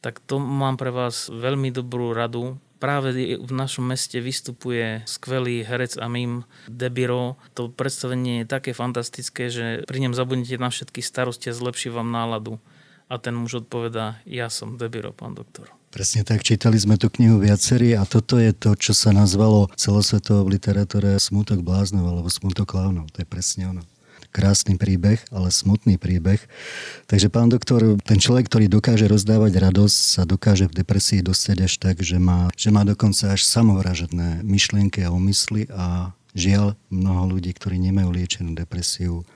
tak 0.00 0.24
to 0.24 0.40
mám 0.40 0.80
pre 0.80 0.88
vás 0.88 1.28
veľmi 1.28 1.68
dobrú 1.68 2.16
radu, 2.16 2.56
práve 2.78 3.36
v 3.36 3.52
našom 3.52 3.90
meste 3.90 4.22
vystupuje 4.22 5.02
skvelý 5.04 5.66
herec 5.66 5.98
a 5.98 6.06
mým 6.06 6.46
Debiro. 6.70 7.36
To 7.58 7.68
predstavenie 7.68 8.42
je 8.42 8.46
také 8.46 8.70
fantastické, 8.72 9.50
že 9.50 9.82
pri 9.84 9.98
ňom 10.06 10.14
zabudnete 10.14 10.56
na 10.56 10.70
všetky 10.70 11.02
starosti 11.02 11.50
a 11.50 11.58
zlepší 11.58 11.90
vám 11.90 12.08
náladu. 12.08 12.62
A 13.10 13.18
ten 13.18 13.34
muž 13.34 13.66
odpovedá, 13.66 14.20
ja 14.24 14.46
som 14.48 14.78
Debiro, 14.78 15.10
pán 15.10 15.34
doktor. 15.34 15.72
Presne 15.88 16.20
tak, 16.20 16.44
čítali 16.44 16.76
sme 16.76 17.00
tú 17.00 17.08
knihu 17.08 17.40
viacerí 17.40 17.96
a 17.96 18.04
toto 18.04 18.36
je 18.36 18.52
to, 18.52 18.76
čo 18.76 18.92
sa 18.92 19.08
nazvalo 19.08 19.72
celosvetovo 19.72 20.44
v 20.44 20.60
literatúre 20.60 21.16
smutok 21.16 21.64
bláznov 21.64 22.04
alebo 22.04 22.28
smutok 22.28 22.68
klávnov. 22.68 23.08
To 23.16 23.24
je 23.24 23.26
presne 23.26 23.72
ono 23.72 23.82
krásny 24.38 24.78
príbeh, 24.78 25.18
ale 25.34 25.50
smutný 25.50 25.98
príbeh. 25.98 26.38
Takže 27.10 27.26
pán 27.26 27.50
doktor, 27.50 27.98
ten 28.06 28.22
človek, 28.22 28.46
ktorý 28.46 28.70
dokáže 28.70 29.10
rozdávať 29.10 29.58
radosť, 29.58 29.96
sa 29.98 30.22
dokáže 30.22 30.70
v 30.70 30.78
depresii 30.78 31.26
dostať 31.26 31.56
až 31.66 31.74
tak, 31.82 31.98
že 32.06 32.22
má, 32.22 32.46
že 32.54 32.70
má 32.70 32.86
dokonca 32.86 33.34
až 33.34 33.42
samovražedné 33.42 34.46
myšlienky 34.46 35.02
a 35.02 35.10
úmysly 35.10 35.66
a 35.74 36.14
žiaľ 36.38 36.78
mnoho 36.86 37.34
ľudí, 37.34 37.50
ktorí 37.50 37.82
nemajú 37.82 38.14
liečenú 38.14 38.54
depresiu, 38.54 39.26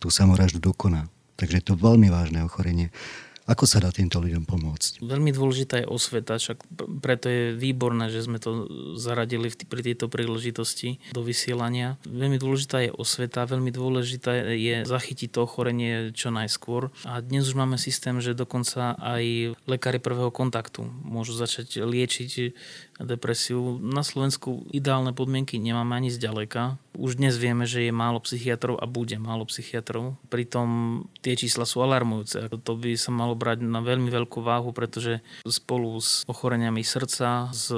tú 0.00 0.08
samovraždu 0.08 0.58
dokoná. 0.58 1.12
Takže 1.36 1.60
je 1.60 1.64
to 1.68 1.74
veľmi 1.76 2.08
vážne 2.08 2.40
ochorenie. 2.40 2.88
Ako 3.46 3.62
sa 3.62 3.78
dá 3.78 3.94
týmto 3.94 4.18
ľuďom 4.18 4.42
pomôcť? 4.42 5.06
Veľmi 5.06 5.30
dôležitá 5.30 5.78
je 5.78 5.86
osveta, 5.86 6.34
však 6.34 6.66
preto 6.98 7.30
je 7.30 7.54
výborné, 7.54 8.10
že 8.10 8.26
sme 8.26 8.42
to 8.42 8.66
zaradili 8.98 9.54
pri 9.54 9.86
tejto 9.86 10.10
príležitosti 10.10 10.98
do 11.14 11.22
vysielania. 11.22 11.94
Veľmi 12.02 12.42
dôležitá 12.42 12.82
je 12.82 12.90
osveta, 12.90 13.46
veľmi 13.46 13.70
dôležité 13.70 14.58
je 14.58 14.82
zachytiť 14.82 15.30
to 15.30 15.46
ochorenie 15.46 16.10
čo 16.10 16.34
najskôr. 16.34 16.90
A 17.06 17.22
dnes 17.22 17.46
už 17.46 17.54
máme 17.54 17.78
systém, 17.78 18.18
že 18.18 18.34
dokonca 18.34 18.98
aj 18.98 19.54
lekári 19.70 20.02
prvého 20.02 20.34
kontaktu 20.34 20.82
môžu 21.06 21.38
začať 21.38 21.86
liečiť 21.86 22.30
depresiu. 23.00 23.76
Na 23.82 24.00
Slovensku 24.00 24.64
ideálne 24.72 25.12
podmienky 25.12 25.60
nemáme 25.60 25.96
ani 25.96 26.08
zďaleka. 26.08 26.80
Už 26.96 27.20
dnes 27.20 27.36
vieme, 27.36 27.68
že 27.68 27.84
je 27.84 27.92
málo 27.92 28.24
psychiatrov 28.24 28.80
a 28.80 28.88
bude 28.88 29.20
málo 29.20 29.44
psychiatrov. 29.44 30.16
Pritom 30.32 31.04
tie 31.20 31.36
čísla 31.36 31.68
sú 31.68 31.84
alarmujúce. 31.84 32.48
To 32.64 32.72
by 32.72 32.96
sa 32.96 33.12
malo 33.12 33.36
brať 33.36 33.60
na 33.60 33.84
veľmi 33.84 34.08
veľkú 34.08 34.40
váhu, 34.40 34.72
pretože 34.72 35.20
spolu 35.44 36.00
s 36.00 36.24
ochoreniami 36.24 36.80
srdca, 36.80 37.52
s 37.52 37.68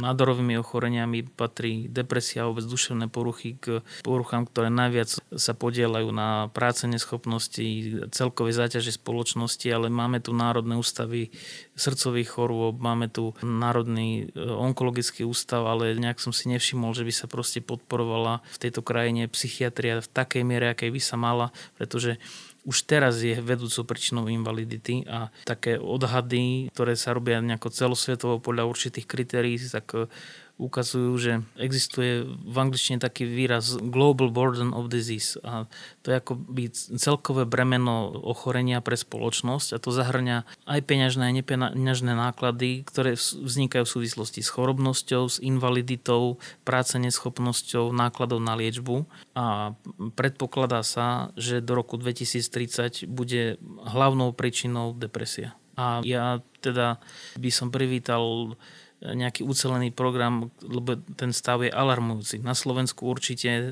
nádorovými 0.00 0.56
ochoreniami 0.56 1.28
patrí 1.36 1.84
depresia 1.92 2.44
a 2.44 2.48
vôbec 2.48 2.64
duševné 2.64 3.12
poruchy 3.12 3.60
k 3.60 3.84
poruchám, 4.00 4.48
ktoré 4.48 4.72
najviac 4.72 5.20
sa 5.20 5.52
podielajú 5.52 6.08
na 6.08 6.48
práce 6.48 6.88
neschopnosti, 6.88 7.60
celkovej 8.08 8.56
záťaže 8.56 8.96
spoločnosti, 8.96 9.68
ale 9.68 9.92
máme 9.92 10.24
tu 10.24 10.32
národné 10.32 10.80
ústavy 10.80 11.28
srdcových 11.76 12.40
chorôb, 12.40 12.80
máme 12.80 13.12
tu 13.12 13.36
Národný 13.40 14.29
onkologický 14.36 15.26
ústav, 15.26 15.66
ale 15.66 15.96
nejak 15.98 16.18
som 16.22 16.30
si 16.34 16.50
nevšimol, 16.50 16.94
že 16.94 17.06
by 17.06 17.12
sa 17.14 17.26
proste 17.26 17.60
podporovala 17.62 18.42
v 18.54 18.60
tejto 18.60 18.80
krajine 18.84 19.30
psychiatria 19.30 20.02
v 20.02 20.10
takej 20.10 20.42
miere, 20.46 20.70
akej 20.70 20.90
by 20.90 21.00
sa 21.00 21.16
mala, 21.18 21.54
pretože 21.76 22.20
už 22.68 22.84
teraz 22.84 23.24
je 23.24 23.40
vedúcou 23.40 23.88
príčinou 23.88 24.28
invalidity 24.28 25.08
a 25.08 25.32
také 25.48 25.80
odhady, 25.80 26.68
ktoré 26.76 26.92
sa 26.92 27.16
robia 27.16 27.40
nejako 27.40 27.72
celosvetovo 27.72 28.36
podľa 28.36 28.68
určitých 28.68 29.08
kritérií, 29.08 29.56
tak 29.72 30.12
ukazujú, 30.60 31.12
že 31.16 31.32
existuje 31.56 32.28
v 32.28 32.56
angličtine 32.60 33.00
taký 33.00 33.24
výraz 33.24 33.80
global 33.80 34.28
burden 34.28 34.76
of 34.76 34.92
disease 34.92 35.40
a 35.40 35.64
to 36.04 36.12
je 36.12 36.20
ako 36.20 36.32
by 36.36 36.68
celkové 37.00 37.48
bremeno 37.48 38.12
ochorenia 38.12 38.84
pre 38.84 39.00
spoločnosť 39.00 39.72
a 39.72 39.78
to 39.80 39.88
zahrňa 39.88 40.44
aj 40.68 40.80
peňažné 40.84 41.24
a 41.32 41.36
nepeňažné 41.40 42.12
náklady, 42.12 42.84
ktoré 42.84 43.16
vznikajú 43.16 43.88
v 43.88 43.94
súvislosti 43.96 44.44
s 44.44 44.52
chorobnosťou, 44.52 45.22
s 45.32 45.40
invaliditou, 45.40 46.36
práce 46.68 47.00
neschopnosťou, 47.00 47.88
nákladov 47.96 48.44
na 48.44 48.52
liečbu 48.60 49.08
a 49.32 49.72
predpokladá 50.12 50.84
sa, 50.84 51.32
že 51.40 51.64
do 51.64 51.72
roku 51.72 51.96
2030 51.96 53.08
bude 53.08 53.56
hlavnou 53.88 54.36
príčinou 54.36 54.92
depresia. 54.92 55.56
A 55.80 56.04
ja 56.04 56.44
teda 56.60 57.00
by 57.40 57.48
som 57.48 57.72
privítal 57.72 58.52
nejaký 59.00 59.42
ucelený 59.48 59.96
program, 59.96 60.52
lebo 60.60 61.00
ten 61.16 61.32
stav 61.32 61.64
je 61.64 61.72
alarmujúci. 61.72 62.44
Na 62.44 62.52
Slovensku 62.52 63.08
určite 63.08 63.48
e, 63.48 63.64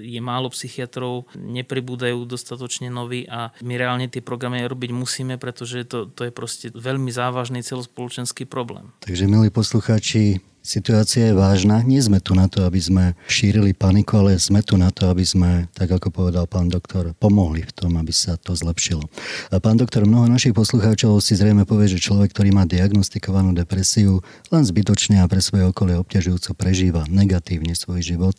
je 0.00 0.20
málo 0.24 0.48
psychiatrov, 0.48 1.28
nepribúdajú 1.36 2.24
dostatočne 2.24 2.88
noví 2.88 3.28
a 3.28 3.52
my 3.60 3.74
reálne 3.76 4.08
tie 4.08 4.24
programy 4.24 4.64
robiť 4.64 4.90
musíme, 4.96 5.36
pretože 5.36 5.84
to, 5.84 6.08
to 6.08 6.28
je 6.28 6.32
proste 6.32 6.66
veľmi 6.72 7.12
závažný 7.12 7.60
celospoločenský 7.60 8.48
problém. 8.48 8.88
Takže 9.04 9.28
milí 9.28 9.52
poslucháči, 9.52 10.40
Situácia 10.70 11.26
je 11.26 11.34
vážna. 11.34 11.82
Nie 11.82 11.98
sme 11.98 12.22
tu 12.22 12.30
na 12.30 12.46
to, 12.46 12.62
aby 12.62 12.78
sme 12.78 13.18
šírili 13.26 13.74
paniku, 13.74 14.22
ale 14.22 14.38
sme 14.38 14.62
tu 14.62 14.78
na 14.78 14.94
to, 14.94 15.10
aby 15.10 15.26
sme, 15.26 15.66
tak 15.74 15.90
ako 15.90 16.14
povedal 16.14 16.46
pán 16.46 16.70
doktor, 16.70 17.10
pomohli 17.18 17.66
v 17.66 17.74
tom, 17.74 17.98
aby 17.98 18.14
sa 18.14 18.38
to 18.38 18.54
zlepšilo. 18.54 19.02
A 19.50 19.58
pán 19.58 19.82
doktor, 19.82 20.06
mnoho 20.06 20.30
našich 20.30 20.54
poslucháčov 20.54 21.18
si 21.26 21.34
zrejme 21.34 21.66
povie, 21.66 21.90
že 21.90 21.98
človek, 21.98 22.30
ktorý 22.30 22.54
má 22.54 22.70
diagnostikovanú 22.70 23.50
depresiu, 23.50 24.22
len 24.54 24.62
zbytočne 24.62 25.18
a 25.18 25.26
pre 25.26 25.42
svoje 25.42 25.66
okolie 25.66 25.98
obťažujúco 25.98 26.54
prežíva 26.54 27.02
negatívne 27.10 27.74
svoj 27.74 28.06
život. 28.06 28.38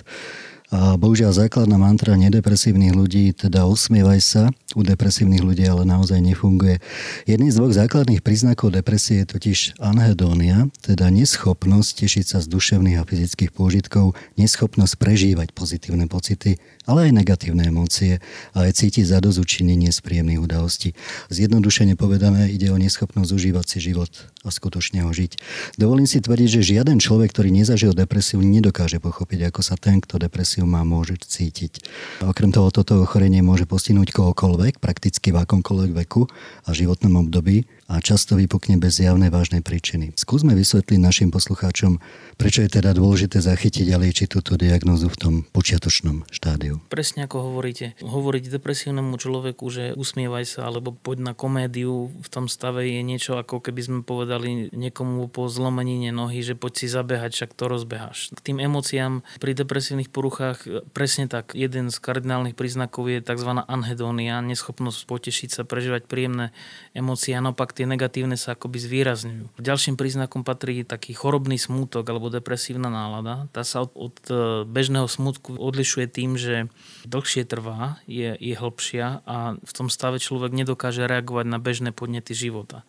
A 0.71 0.95
bohužiaľ 0.95 1.35
základná 1.35 1.75
mantra 1.75 2.15
nedepresívnych 2.15 2.95
ľudí, 2.95 3.35
teda 3.35 3.67
usmievaj 3.67 4.23
sa, 4.23 4.43
u 4.71 4.87
depresívnych 4.87 5.43
ľudí 5.43 5.67
ale 5.67 5.83
naozaj 5.83 6.23
nefunguje. 6.23 6.79
Jedným 7.27 7.51
z 7.51 7.59
dvoch 7.59 7.75
základných 7.75 8.23
príznakov 8.23 8.71
depresie 8.71 9.19
je 9.19 9.35
totiž 9.35 9.59
anhedónia, 9.83 10.71
teda 10.79 11.11
neschopnosť 11.11 12.07
tešiť 12.07 12.25
sa 12.25 12.37
z 12.39 12.47
duševných 12.47 13.03
a 13.03 13.07
fyzických 13.07 13.51
pôžitkov, 13.51 14.15
neschopnosť 14.39 14.95
prežívať 14.95 15.51
pozitívne 15.51 16.07
pocity, 16.07 16.55
ale 16.89 17.09
aj 17.09 17.21
negatívne 17.21 17.69
emócie 17.69 18.23
a 18.57 18.65
aj 18.65 18.81
cítiť 18.81 19.05
zadozučinenie 19.05 19.93
z 19.93 20.00
príjemných 20.01 20.41
udalostí. 20.41 20.97
Zjednodušene 21.29 21.93
povedané 21.93 22.50
ide 22.50 22.73
o 22.73 22.77
neschopnosť 22.77 23.29
užívať 23.29 23.65
si 23.65 23.77
život 23.91 24.09
a 24.41 24.50
skutočne 24.50 25.05
ho 25.05 25.11
žiť. 25.13 25.38
Dovolím 25.77 26.09
si 26.09 26.17
tvrdiť, 26.17 26.50
že 26.50 26.77
žiaden 26.77 26.97
človek, 26.97 27.29
ktorý 27.29 27.53
nezažil 27.53 27.93
depresiu, 27.93 28.41
nedokáže 28.41 28.97
pochopiť, 28.97 29.53
ako 29.53 29.61
sa 29.61 29.77
ten, 29.77 30.01
kto 30.01 30.17
depresiu 30.17 30.65
má, 30.65 30.81
môže 30.81 31.21
cítiť. 31.21 31.85
Okrem 32.25 32.50
toho, 32.50 32.73
toto 32.73 32.97
ochorenie 32.97 33.45
môže 33.45 33.69
postihnúť 33.69 34.09
kohokoľvek, 34.13 34.81
prakticky 34.81 35.29
v 35.29 35.41
akomkoľvek 35.45 35.91
veku 36.05 36.25
a 36.65 36.69
životnom 36.73 37.21
období 37.21 37.69
a 37.91 38.00
často 38.00 38.39
vypukne 38.39 38.79
bez 38.79 39.03
javnej 39.03 39.27
vážnej 39.27 39.60
príčiny. 39.60 40.15
Skúsme 40.15 40.55
vysvetliť 40.55 40.95
našim 40.95 41.27
poslucháčom, 41.27 42.00
prečo 42.39 42.63
je 42.63 42.71
teda 42.71 42.95
dôležité 42.95 43.43
zachytiť 43.43 43.91
a 43.91 44.00
liečiť 44.00 44.31
túto 44.31 44.55
diagnózu 44.55 45.12
v 45.12 45.17
tom 45.19 45.33
počiatočnom 45.51 46.24
štádiu. 46.31 46.79
Presne 46.88 47.27
ako 47.27 47.51
hovoríte. 47.51 48.00
Hovoriť 48.00 48.48
depresívnemu 48.48 49.19
človeku, 49.19 49.67
že 49.67 49.91
usmievaj 50.00 50.48
sa 50.48 50.71
alebo 50.71 50.95
poď 50.95 51.31
na 51.31 51.33
komédiu 51.36 52.15
v 52.15 52.27
tom 52.31 52.48
stave 52.48 52.88
je 52.88 53.03
niečo 53.03 53.36
ako 53.36 53.60
keby 53.60 53.81
sme 53.83 54.00
povedali 54.07 54.71
niekomu 54.71 55.27
po 55.27 55.51
zlomenine 55.51 56.15
nohy, 56.15 56.39
že 56.48 56.55
poď 56.55 56.74
si 56.79 56.88
zabehať, 56.88 57.36
však 57.36 57.51
to 57.60 57.67
rozbeháš. 57.67 58.31
K 58.31 58.39
tým 58.39 58.63
emóciám 58.63 59.19
pri 59.43 59.51
depresívnych 59.51 60.07
poruchách 60.07 60.88
presne 60.95 61.27
tak. 61.27 61.51
Jeden 61.60 61.91
z 61.91 61.98
kardinálnych 62.00 62.55
príznakov 62.55 63.12
je 63.12 63.19
tzv. 63.19 63.51
anhedónia, 63.67 64.39
neschopnosť 64.39 65.03
potešiť 65.03 65.50
sa, 65.51 65.62
prežívať 65.67 66.07
príjemné 66.07 66.55
emócie 66.95 67.36
a 67.36 67.43
naopak 67.43 67.80
tie 67.81 67.89
negatívne 67.89 68.38
sa 68.38 68.53
akoby 68.53 68.77
zvýrazňujú. 68.77 69.57
Ďalším 69.57 69.97
príznakom 69.97 70.45
patrí 70.45 70.85
taký 70.85 71.17
chorobný 71.17 71.57
smútok 71.57 72.05
alebo 72.05 72.29
depresívna 72.29 72.93
nálada. 72.93 73.50
Tá 73.50 73.65
sa 73.65 73.81
od, 73.81 73.89
od 73.97 74.15
e, 74.29 74.33
bežného 74.69 75.09
smútku 75.09 75.57
odlišuje 75.57 76.05
tým, 76.05 76.38
že 76.38 76.69
dlhšie 77.09 77.41
trvá, 77.50 77.97
je, 78.05 78.38
je 78.38 78.53
hĺbšia 78.53 79.25
a 79.25 79.57
v 79.57 79.71
tom 79.73 79.89
stave 79.89 80.21
človek 80.21 80.53
nedokáže 80.53 81.09
reagovať 81.09 81.45
na 81.50 81.57
bežné 81.57 81.89
podnety 81.89 82.38
života. 82.38 82.85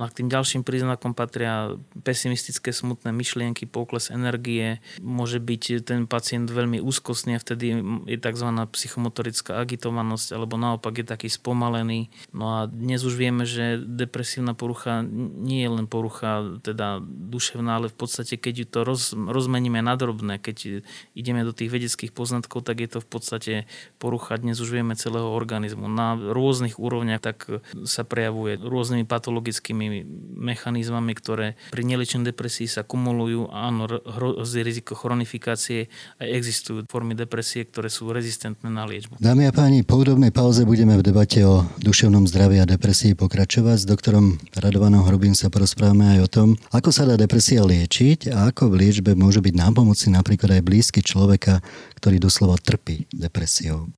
No 0.00 0.08
a 0.08 0.08
k 0.08 0.24
tým 0.24 0.32
ďalším 0.32 0.64
príznakom 0.64 1.12
patria 1.12 1.76
pesimistické 2.00 2.72
smutné 2.72 3.12
myšlienky, 3.12 3.68
pokles 3.68 4.08
energie, 4.08 4.80
môže 5.04 5.36
byť 5.36 5.84
ten 5.84 6.08
pacient 6.08 6.48
veľmi 6.48 6.80
úzkostný 6.80 7.36
a 7.36 7.42
vtedy 7.44 7.84
je 8.08 8.16
tzv. 8.16 8.48
psychomotorická 8.48 9.60
agitovanosť 9.60 10.32
alebo 10.32 10.56
naopak 10.56 11.04
je 11.04 11.04
taký 11.04 11.28
spomalený. 11.28 12.08
No 12.32 12.64
a 12.64 12.64
dnes 12.64 13.04
už 13.04 13.12
vieme, 13.20 13.44
že 13.44 13.76
depresívna 13.76 14.56
porucha 14.56 15.04
nie 15.04 15.68
je 15.68 15.68
len 15.68 15.84
porucha 15.84 16.56
teda 16.64 17.04
duševná, 17.04 17.84
ale 17.84 17.92
v 17.92 17.96
podstate 18.00 18.40
keď 18.40 18.54
ju 18.56 18.66
to 18.72 18.80
roz, 18.88 19.12
rozmeníme 19.12 19.84
na 19.84 20.00
drobné, 20.00 20.40
keď 20.40 20.80
ideme 21.12 21.44
do 21.44 21.52
tých 21.52 21.68
vedeckých 21.68 22.16
poznatkov, 22.16 22.64
tak 22.64 22.80
je 22.80 22.88
to 22.88 23.04
v 23.04 23.08
podstate 23.20 23.52
porucha 24.00 24.40
dnes 24.40 24.56
už 24.64 24.80
vieme 24.80 24.96
celého 24.96 25.28
organizmu. 25.28 25.92
Na 25.92 26.16
rôznych 26.16 26.80
úrovniach 26.80 27.20
tak 27.20 27.44
sa 27.84 28.00
prejavuje 28.08 28.56
rôznymi 28.56 29.04
patologickými 29.04 29.89
mechanizmami, 30.38 31.12
ktoré 31.18 31.58
pri 31.74 31.82
neliečenej 31.84 32.32
depresii 32.32 32.70
sa 32.70 32.86
kumulujú. 32.86 33.50
Áno, 33.50 33.86
hrozí 33.86 34.62
riziko 34.62 34.96
chronifikácie 34.96 35.90
a 36.16 36.24
existujú 36.24 36.86
formy 36.88 37.18
depresie, 37.18 37.66
ktoré 37.68 37.92
sú 37.92 38.08
rezistentné 38.14 38.70
na 38.70 38.86
liečbu. 38.86 39.20
Dámy 39.20 39.50
a 39.50 39.52
páni, 39.52 39.84
po 39.84 40.00
údobnej 40.00 40.30
pauze 40.30 40.62
budeme 40.64 40.96
v 40.96 41.04
debate 41.04 41.42
o 41.44 41.66
duševnom 41.82 42.24
zdraví 42.30 42.62
a 42.62 42.66
depresii 42.66 43.18
pokračovať. 43.18 43.76
S 43.82 43.86
doktorom 43.86 44.38
Radovanom 44.56 45.04
Hrubým 45.04 45.34
sa 45.34 45.52
porozprávame 45.52 46.16
aj 46.16 46.18
o 46.24 46.28
tom, 46.28 46.48
ako 46.70 46.90
sa 46.94 47.04
dá 47.04 47.18
depresia 47.18 47.66
liečiť 47.66 48.30
a 48.30 48.48
ako 48.54 48.70
v 48.70 48.86
liečbe 48.86 49.18
môže 49.18 49.42
byť 49.42 49.54
nápomocný 49.56 50.14
napríklad 50.14 50.60
aj 50.60 50.66
blízky 50.66 51.00
človeka, 51.02 51.60
ktorý 51.98 52.22
doslova 52.22 52.56
trpí 52.60 53.10
depresiou. 53.10 53.90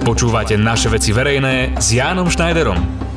Počúvate 0.00 0.56
naše 0.56 0.88
veci 0.88 1.12
verejné 1.12 1.76
s 1.76 1.92
Jánom 1.92 2.26
Schneiderom. 2.26 3.09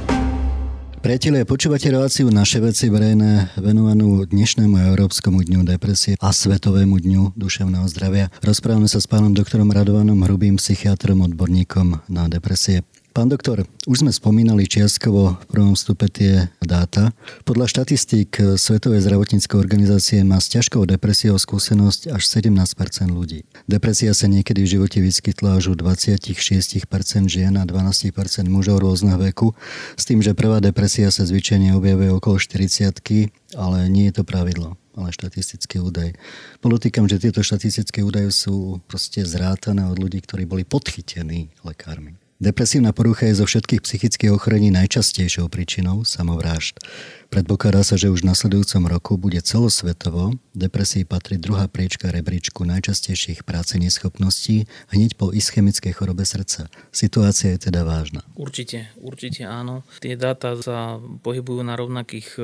Priatelia, 1.03 1.43
počúvate 1.43 1.91
reláciu 1.91 2.31
Naše 2.31 2.63
veci 2.63 2.87
verejné 2.87 3.59
venovanú 3.59 4.23
dnešnému 4.23 4.79
Európskomu 4.87 5.43
dňu 5.43 5.67
depresie 5.67 6.15
a 6.23 6.31
Svetovému 6.31 6.95
dňu 6.95 7.35
duševného 7.35 7.83
zdravia. 7.91 8.31
Rozprávame 8.39 8.87
sa 8.87 9.03
s 9.03 9.11
pánom 9.11 9.35
doktorom 9.35 9.67
Radovanom 9.67 10.23
Hrubým, 10.23 10.55
psychiatrom, 10.55 11.27
odborníkom 11.27 12.07
na 12.07 12.31
depresie. 12.31 12.87
Pán 13.13 13.29
doktor, 13.29 13.61
už 13.85 14.01
sme 14.01 14.09
spomínali 14.09 14.65
čiastkovo 14.65 15.37
v 15.37 15.45
prvom 15.45 15.77
stupe 15.77 16.09
tie 16.09 16.49
dáta. 16.65 17.13
Podľa 17.45 17.69
štatistík 17.69 18.57
Svetovej 18.57 19.05
zdravotníckej 19.05 19.53
organizácie 19.53 20.25
má 20.25 20.41
s 20.41 20.49
ťažkou 20.49 20.81
depresiou 20.89 21.37
skúsenosť 21.37 22.09
až 22.09 22.23
17% 22.25 22.73
ľudí. 23.13 23.45
Depresia 23.69 24.17
sa 24.17 24.25
niekedy 24.25 24.65
v 24.65 24.71
živote 24.81 24.97
vyskytla 24.97 25.61
až 25.61 25.69
u 25.69 25.77
26% 25.77 26.89
žien 27.29 27.53
a 27.53 27.69
12% 27.69 28.49
mužov 28.49 28.81
rôzneho 28.81 29.21
veku, 29.21 29.53
s 29.93 30.09
tým, 30.09 30.25
že 30.25 30.33
prvá 30.33 30.57
depresia 30.57 31.13
sa 31.13 31.21
zvyčajne 31.21 31.77
objavuje 31.77 32.09
okolo 32.09 32.41
40 32.41 32.97
ale 33.53 33.93
nie 33.93 34.09
je 34.09 34.17
to 34.17 34.23
pravidlo 34.25 34.73
ale 34.93 35.09
štatistický 35.09 35.81
údaj. 35.81 36.13
Podotýkam, 36.61 37.09
že 37.09 37.17
tieto 37.17 37.41
štatistické 37.41 38.05
údaje 38.05 38.29
sú 38.29 38.77
proste 38.85 39.25
zrátané 39.25 39.89
od 39.89 39.97
ľudí, 39.97 40.21
ktorí 40.21 40.45
boli 40.45 40.61
podchytení 40.69 41.49
lekármi. 41.65 42.22
Depresívna 42.43 42.91
porucha 42.91 43.31
je 43.31 43.39
zo 43.39 43.47
všetkých 43.47 43.79
psychických 43.87 44.35
ochorení 44.35 44.67
najčastejšou 44.67 45.47
príčinou 45.47 46.03
samovrážd. 46.03 46.75
Predpokladá 47.33 47.81
sa, 47.81 47.97
že 47.97 48.13
už 48.13 48.21
v 48.21 48.29
nasledujúcom 48.29 48.93
roku 48.93 49.17
bude 49.17 49.41
celosvetovo 49.41 50.37
depresii 50.53 51.01
patriť 51.01 51.41
druhá 51.41 51.65
priečka 51.65 52.13
rebríčku 52.13 52.61
najčastejších 52.61 53.41
práce 53.41 53.73
neschopností 53.81 54.69
hneď 54.93 55.17
po 55.17 55.33
ischemickej 55.33 55.97
chorobe 55.97 56.29
srdca. 56.29 56.69
Situácia 56.93 57.57
je 57.57 57.73
teda 57.73 57.81
vážna. 57.89 58.21
Určite, 58.37 58.93
určite 59.01 59.49
áno. 59.49 59.81
Tie 59.97 60.13
dáta 60.13 60.53
sa 60.61 61.01
pohybujú 61.01 61.65
na 61.65 61.73
rovnakých 61.73 62.37
e, 62.37 62.41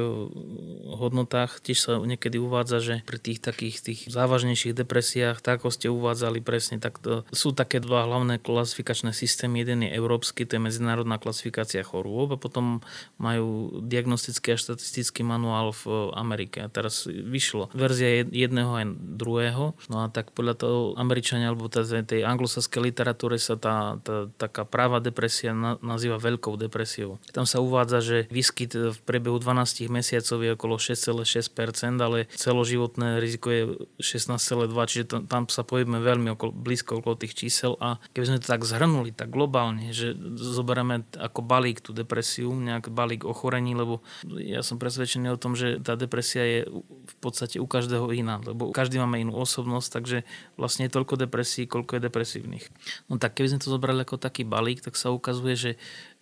hodnotách. 0.98 1.62
Tiež 1.62 1.78
sa 1.86 2.02
niekedy 2.02 2.42
uvádza, 2.42 2.82
že 2.82 2.96
pri 3.06 3.22
tých 3.22 3.46
takých 3.46 3.86
tých 3.86 4.00
závažnejších 4.10 4.74
depresiách, 4.74 5.38
tak 5.46 5.62
ako 5.62 5.70
ste 5.70 5.94
uvádzali 5.94 6.42
presne, 6.42 6.82
tak 6.82 6.98
to 6.98 7.30
sú 7.30 7.54
také 7.54 7.78
dva 7.78 8.10
hlavné 8.10 8.42
klasifikačné 8.42 9.14
systémy. 9.14 9.62
Jeden 9.62 9.86
je 9.86 9.94
európsky, 9.94 10.50
to 10.50 10.58
je 10.58 10.66
medzinárodná 10.66 11.22
klasifikácia 11.22 11.86
chorôb 11.86 12.34
a 12.34 12.42
potom 12.42 12.82
majú 13.22 13.86
diagnostické 13.86 14.58
a 14.58 14.79
štatistický 14.80 15.28
manuál 15.28 15.76
v 15.76 16.16
Amerike. 16.16 16.64
A 16.64 16.72
teraz 16.72 17.04
vyšlo 17.12 17.68
verzia 17.76 18.24
jedného 18.24 18.72
aj 18.80 18.86
druhého. 18.96 19.76
No 19.92 20.08
a 20.08 20.08
tak 20.08 20.32
podľa 20.32 20.56
toho 20.56 20.80
Američania 20.96 21.52
alebo 21.52 21.68
tej, 21.68 22.24
anglosaskej 22.24 22.80
literatúre 22.80 23.36
sa 23.36 23.60
tá, 23.60 24.00
tá 24.00 24.32
taká 24.40 24.64
práva 24.64 25.04
depresia 25.04 25.52
na, 25.52 25.76
nazýva 25.84 26.16
veľkou 26.16 26.56
depresiou. 26.56 27.20
Tam 27.36 27.44
sa 27.44 27.60
uvádza, 27.60 28.00
že 28.00 28.18
výskyt 28.32 28.96
v 28.96 29.00
priebehu 29.04 29.36
12 29.44 29.92
mesiacov 29.92 30.40
je 30.40 30.56
okolo 30.56 30.76
6,6%, 30.80 32.00
ale 32.00 32.32
celoživotné 32.32 33.20
riziko 33.20 33.52
je 33.52 33.64
16,2%, 34.00 34.72
čiže 34.88 35.06
tam, 35.12 35.22
tam 35.28 35.44
sa 35.52 35.68
pohybujeme 35.68 36.00
veľmi 36.00 36.30
okolo, 36.40 36.56
blízko 36.56 37.04
okolo 37.04 37.20
tých 37.20 37.36
čísel 37.36 37.76
a 37.84 38.00
keby 38.16 38.26
sme 38.32 38.40
to 38.40 38.48
tak 38.48 38.64
zhrnuli, 38.64 39.12
tak 39.12 39.28
globálne, 39.28 39.92
že 39.92 40.16
zoberieme 40.40 41.04
ako 41.20 41.44
balík 41.44 41.84
tú 41.84 41.92
depresiu, 41.92 42.54
nejak 42.54 42.94
balík 42.94 43.28
ochorení, 43.28 43.76
lebo 43.76 44.06
ja 44.30 44.62
som 44.70 44.78
presvedčený 44.78 45.34
o 45.34 45.42
tom, 45.42 45.58
že 45.58 45.82
tá 45.82 45.98
depresia 45.98 46.46
je 46.46 46.60
v 46.86 47.16
podstate 47.18 47.58
u 47.58 47.66
každého 47.66 48.14
iná, 48.14 48.38
lebo 48.46 48.70
každý 48.70 49.02
máme 49.02 49.18
inú 49.18 49.34
osobnosť, 49.34 49.90
takže 49.90 50.18
vlastne 50.62 50.86
je 50.86 50.94
toľko 50.94 51.26
depresí, 51.26 51.66
koľko 51.66 51.98
je 51.98 52.06
depresívnych. 52.06 52.66
No 53.10 53.18
tak 53.18 53.34
keby 53.34 53.58
sme 53.58 53.64
to 53.66 53.74
zobrali 53.74 54.06
ako 54.06 54.22
taký 54.22 54.46
balík, 54.46 54.86
tak 54.86 54.94
sa 54.94 55.10
ukazuje, 55.10 55.58
že 55.58 55.72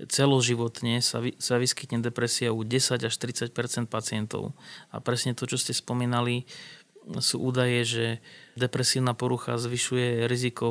celoživotne 0.08 1.04
sa, 1.04 1.20
vy, 1.20 1.36
sa 1.36 1.60
vyskytne 1.60 2.00
depresia 2.00 2.56
u 2.56 2.64
10 2.64 3.04
až 3.04 3.14
30% 3.20 3.52
pacientov. 3.92 4.56
A 4.96 5.04
presne 5.04 5.36
to, 5.36 5.44
čo 5.44 5.60
ste 5.60 5.76
spomínali, 5.76 6.48
sú 7.24 7.40
údaje, 7.40 7.88
že 7.88 8.06
depresívna 8.60 9.16
porucha 9.16 9.56
zvyšuje 9.56 10.28
riziko 10.28 10.68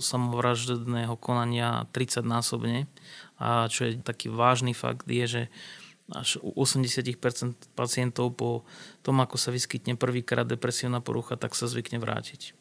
samovraždného 0.00 1.12
konania 1.20 1.84
30 1.92 2.24
násobne. 2.24 2.88
A 3.36 3.68
čo 3.68 3.90
je 3.90 4.00
taký 4.00 4.32
vážny 4.32 4.72
fakt, 4.72 5.04
je, 5.04 5.24
že 5.28 5.42
až 6.12 6.36
u 6.44 6.52
80% 6.52 7.16
pacientov 7.72 8.36
po 8.36 8.68
tom, 9.00 9.24
ako 9.24 9.40
sa 9.40 9.48
vyskytne 9.48 9.96
prvýkrát 9.96 10.44
depresívna 10.44 11.00
porucha, 11.00 11.40
tak 11.40 11.56
sa 11.56 11.64
zvykne 11.64 11.96
vrátiť. 11.96 12.52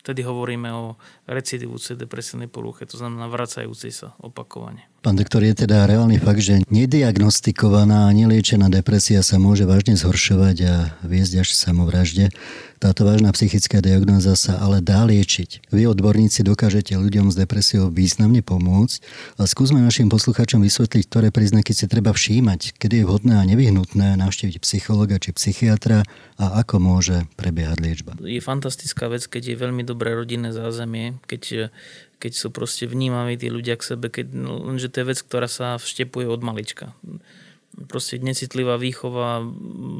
Vtedy 0.00 0.22
hovoríme 0.22 0.70
o 0.70 0.96
recidivúcej 1.26 1.98
depresívnej 1.98 2.46
poruche, 2.46 2.86
to 2.86 2.94
znamená 2.94 3.26
vracajúcej 3.26 3.90
sa 3.90 4.14
opakovane. 4.22 4.86
Pán 5.06 5.14
doktor, 5.14 5.46
je 5.46 5.54
teda 5.54 5.86
reálny 5.86 6.18
fakt, 6.18 6.42
že 6.42 6.66
nediagnostikovaná 6.66 8.10
a 8.10 8.14
neliečená 8.16 8.66
depresia 8.66 9.22
sa 9.22 9.38
môže 9.38 9.62
vážne 9.62 9.94
zhoršovať 9.94 10.56
a 10.66 10.74
viesť 11.06 11.46
až 11.46 11.54
samovražde. 11.54 12.34
Táto 12.82 13.06
vážna 13.06 13.30
psychická 13.30 13.78
diagnóza 13.78 14.34
sa 14.34 14.58
ale 14.58 14.82
dá 14.82 15.06
liečiť. 15.06 15.70
Vy, 15.70 15.86
odborníci, 15.86 16.42
dokážete 16.42 16.98
ľuďom 16.98 17.30
s 17.30 17.38
depresiou 17.38 17.86
významne 17.86 18.42
pomôcť 18.42 18.98
a 19.38 19.46
skúsme 19.46 19.78
našim 19.78 20.10
poslucháčom 20.10 20.58
vysvetliť, 20.66 21.06
ktoré 21.06 21.30
príznaky 21.30 21.70
si 21.70 21.86
treba 21.86 22.10
všímať, 22.10 22.74
kedy 22.74 23.00
je 23.00 23.04
vhodné 23.06 23.38
a 23.38 23.46
nevyhnutné 23.46 24.18
navštíviť 24.18 24.58
psychologa 24.66 25.22
či 25.22 25.30
psychiatra 25.38 26.02
a 26.34 26.58
ako 26.66 26.82
môže 26.82 27.30
prebiehať 27.38 27.78
liečba. 27.78 28.12
Je 28.26 28.42
fantastická 28.42 29.06
vec, 29.06 29.22
keď 29.30 29.54
je 29.54 29.56
veľmi 29.56 29.86
dobré 29.86 30.18
rodinné 30.18 30.50
zázemie, 30.50 31.22
keď 31.30 31.70
keď 32.16 32.32
sú 32.32 32.48
proste 32.48 32.88
vnímaví 32.88 33.36
tí 33.36 33.52
ľudia 33.52 33.76
k 33.76 33.96
sebe, 33.96 34.08
keď, 34.08 34.32
no, 34.32 34.60
lenže 34.66 34.88
to 34.88 35.04
je 35.04 35.08
vec, 35.12 35.18
ktorá 35.20 35.48
sa 35.48 35.76
vštepuje 35.76 36.26
od 36.26 36.40
malička 36.40 36.96
proste 37.84 38.16
necitlivá 38.16 38.80
výchova 38.80 39.44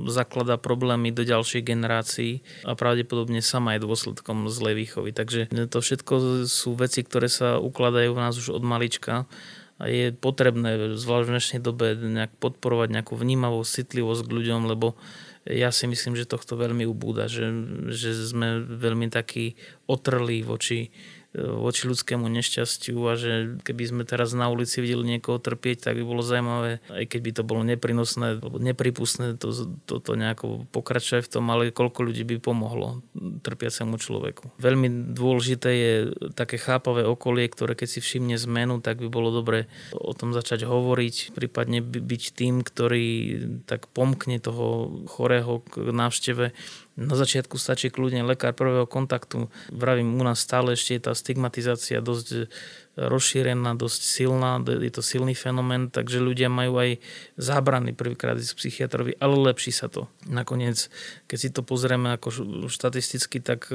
zaklada 0.09 0.57
problémy 0.57 1.12
do 1.12 1.29
ďalšej 1.29 1.61
generácií 1.61 2.40
a 2.64 2.72
pravdepodobne 2.72 3.44
sama 3.44 3.76
je 3.76 3.85
dôsledkom 3.85 4.48
zlej 4.48 4.88
výchovy. 4.88 5.12
Takže 5.12 5.52
to 5.68 5.79
všetko 5.85 6.48
sú 6.48 6.72
veci, 6.72 7.05
ktoré 7.05 7.29
sa 7.29 7.61
ukladajú 7.61 8.16
v 8.16 8.22
nás 8.24 8.40
už 8.40 8.57
od 8.57 8.64
malička 8.64 9.29
a 9.76 9.92
je 9.92 10.09
potrebné 10.16 10.96
zvlášť 10.96 11.26
v 11.29 11.33
dnešnej 11.37 11.61
dobe 11.61 11.92
nejak 12.00 12.33
podporovať 12.40 12.96
nejakú 12.96 13.12
vnímavosť, 13.12 13.85
citlivosť 13.85 14.24
k 14.24 14.35
ľuďom, 14.40 14.61
lebo 14.72 14.96
ja 15.46 15.68
si 15.68 15.85
myslím, 15.85 16.16
že 16.16 16.26
tohto 16.26 16.57
veľmi 16.57 16.88
ubúda, 16.88 17.29
že, 17.29 17.52
že 17.92 18.16
sme 18.16 18.64
veľmi 18.64 19.12
takí 19.12 19.55
otrlí 19.85 20.40
voči 20.42 20.90
voči 21.37 21.85
ľudskému 21.85 22.25
nešťastiu 22.25 22.99
a 23.05 23.14
že 23.14 23.61
keby 23.61 23.85
sme 23.92 24.03
teraz 24.09 24.33
na 24.33 24.49
ulici 24.49 24.81
videli 24.81 25.16
niekoho 25.16 25.37
trpieť, 25.37 25.88
tak 25.88 26.01
by 26.01 26.05
bolo 26.05 26.25
zaujímavé, 26.25 26.81
aj 26.88 27.05
keď 27.05 27.20
by 27.20 27.31
to 27.37 27.42
bolo 27.44 27.62
neprinosné 27.62 28.40
alebo 28.40 28.57
nepripustné 28.57 29.37
to, 29.37 29.53
to, 29.85 30.01
to 30.01 30.12
nejako 30.16 30.64
pokračovať 30.72 31.29
v 31.29 31.33
tom, 31.33 31.44
ale 31.53 31.70
koľko 31.70 32.09
ľudí 32.09 32.25
by 32.25 32.37
pomohlo 32.40 33.05
trpiacemu 33.44 34.01
človeku. 34.01 34.57
Veľmi 34.57 35.12
dôležité 35.12 35.70
je 35.70 35.94
také 36.33 36.57
chápavé 36.57 37.05
okolie, 37.05 37.46
ktoré 37.53 37.77
keď 37.77 37.88
si 37.88 38.01
všimne 38.01 38.40
zmenu, 38.40 38.81
tak 38.81 39.05
by 39.05 39.09
bolo 39.12 39.29
dobre 39.29 39.68
o 39.92 40.16
tom 40.16 40.33
začať 40.33 40.64
hovoriť, 40.64 41.37
prípadne 41.37 41.85
byť 41.85 42.22
tým, 42.33 42.64
ktorý 42.64 43.07
tak 43.68 43.92
pomkne 43.92 44.40
toho 44.40 45.05
chorého 45.07 45.61
k 45.68 45.92
návšteve 45.92 46.57
na 46.97 47.15
začiatku 47.15 47.61
stačí 47.61 47.93
kľudne 47.93 48.25
lekár 48.25 48.57
prvého 48.57 48.89
kontaktu. 48.89 49.53
Vravím, 49.69 50.17
u 50.17 50.25
nás 50.25 50.41
stále 50.41 50.73
ešte 50.75 50.97
je 50.97 51.05
tá 51.05 51.13
stigmatizácia 51.13 52.01
dosť 52.01 52.49
rozšírená, 52.97 53.77
dosť 53.77 54.01
silná, 54.01 54.57
je 54.65 54.89
to 54.89 55.05
silný 55.05 55.37
fenomén, 55.37 55.93
takže 55.93 56.17
ľudia 56.17 56.49
majú 56.49 56.81
aj 56.81 56.91
zábrany 57.37 57.93
prvýkrát 57.93 58.41
z 58.41 58.57
psychiatrovi, 58.57 59.21
ale 59.21 59.53
lepší 59.53 59.69
sa 59.69 59.93
to. 59.93 60.09
Nakoniec, 60.25 60.89
keď 61.29 61.39
si 61.39 61.49
to 61.53 61.61
pozrieme 61.61 62.17
ako 62.17 62.33
štatisticky, 62.73 63.45
tak, 63.45 63.69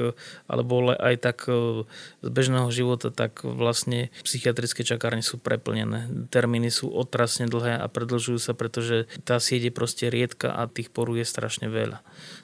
alebo 0.50 0.90
aj 0.90 1.14
tak 1.22 1.46
e, 1.46 1.86
z 2.18 2.28
bežného 2.34 2.66
života, 2.74 3.14
tak 3.14 3.46
vlastne 3.46 4.10
psychiatrické 4.26 4.82
čakárne 4.82 5.22
sú 5.22 5.38
preplnené. 5.38 6.10
Termíny 6.34 6.74
sú 6.74 6.90
otrasne 6.90 7.46
dlhé 7.46 7.78
a 7.78 7.86
predlžujú 7.86 8.42
sa, 8.42 8.58
pretože 8.58 9.06
tá 9.22 9.38
sieť 9.38 9.70
je 9.70 9.72
proste 9.72 10.10
riedka 10.10 10.50
a 10.50 10.66
tých 10.66 10.90
porú 10.90 11.14
je 11.14 11.22
strašne 11.22 11.70
veľa. 11.70 12.02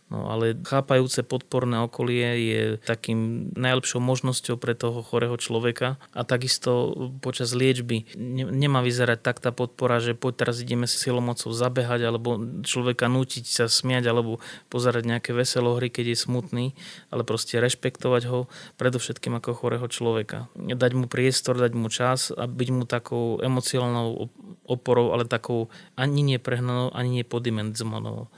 No 0.08 0.32
ale 0.32 0.56
chápajúce 0.64 1.20
podporné 1.20 1.84
okolie 1.84 2.28
je 2.48 2.62
takým 2.80 3.52
najlepšou 3.52 4.00
možnosťou 4.00 4.56
pre 4.56 4.72
toho 4.72 5.04
chorého 5.04 5.36
človeka 5.36 6.00
a 6.16 6.24
takisto 6.24 6.96
počas 7.20 7.52
liečby 7.52 8.08
nemá 8.16 8.80
vyzerať 8.80 9.20
tak 9.20 9.36
tá 9.44 9.52
podpora, 9.52 10.00
že 10.00 10.16
poď 10.16 10.48
teraz 10.48 10.64
ideme 10.64 10.88
si 10.88 10.96
silomocou 10.96 11.52
zabehať 11.52 12.08
alebo 12.08 12.40
človeka 12.64 13.04
nútiť 13.12 13.44
sa 13.44 13.68
smiať 13.68 14.08
alebo 14.08 14.40
pozerať 14.72 15.04
nejaké 15.04 15.36
veselohry, 15.36 15.92
keď 15.92 16.16
je 16.16 16.24
smutný, 16.24 16.66
ale 17.12 17.20
proste 17.28 17.60
rešpektovať 17.60 18.22
ho 18.32 18.48
predovšetkým 18.80 19.36
ako 19.36 19.60
chorého 19.60 19.86
človeka. 19.92 20.48
Dať 20.56 20.92
mu 20.96 21.04
priestor, 21.04 21.60
dať 21.60 21.76
mu 21.76 21.92
čas 21.92 22.32
a 22.32 22.48
byť 22.48 22.68
mu 22.72 22.88
takou 22.88 23.44
emocionálnou 23.44 24.32
oporou, 24.64 25.12
ale 25.12 25.28
takou 25.28 25.68
ani 26.00 26.24
neprehnanou, 26.24 26.96
ani 26.96 27.20
nepodimenzovanou 27.20 28.32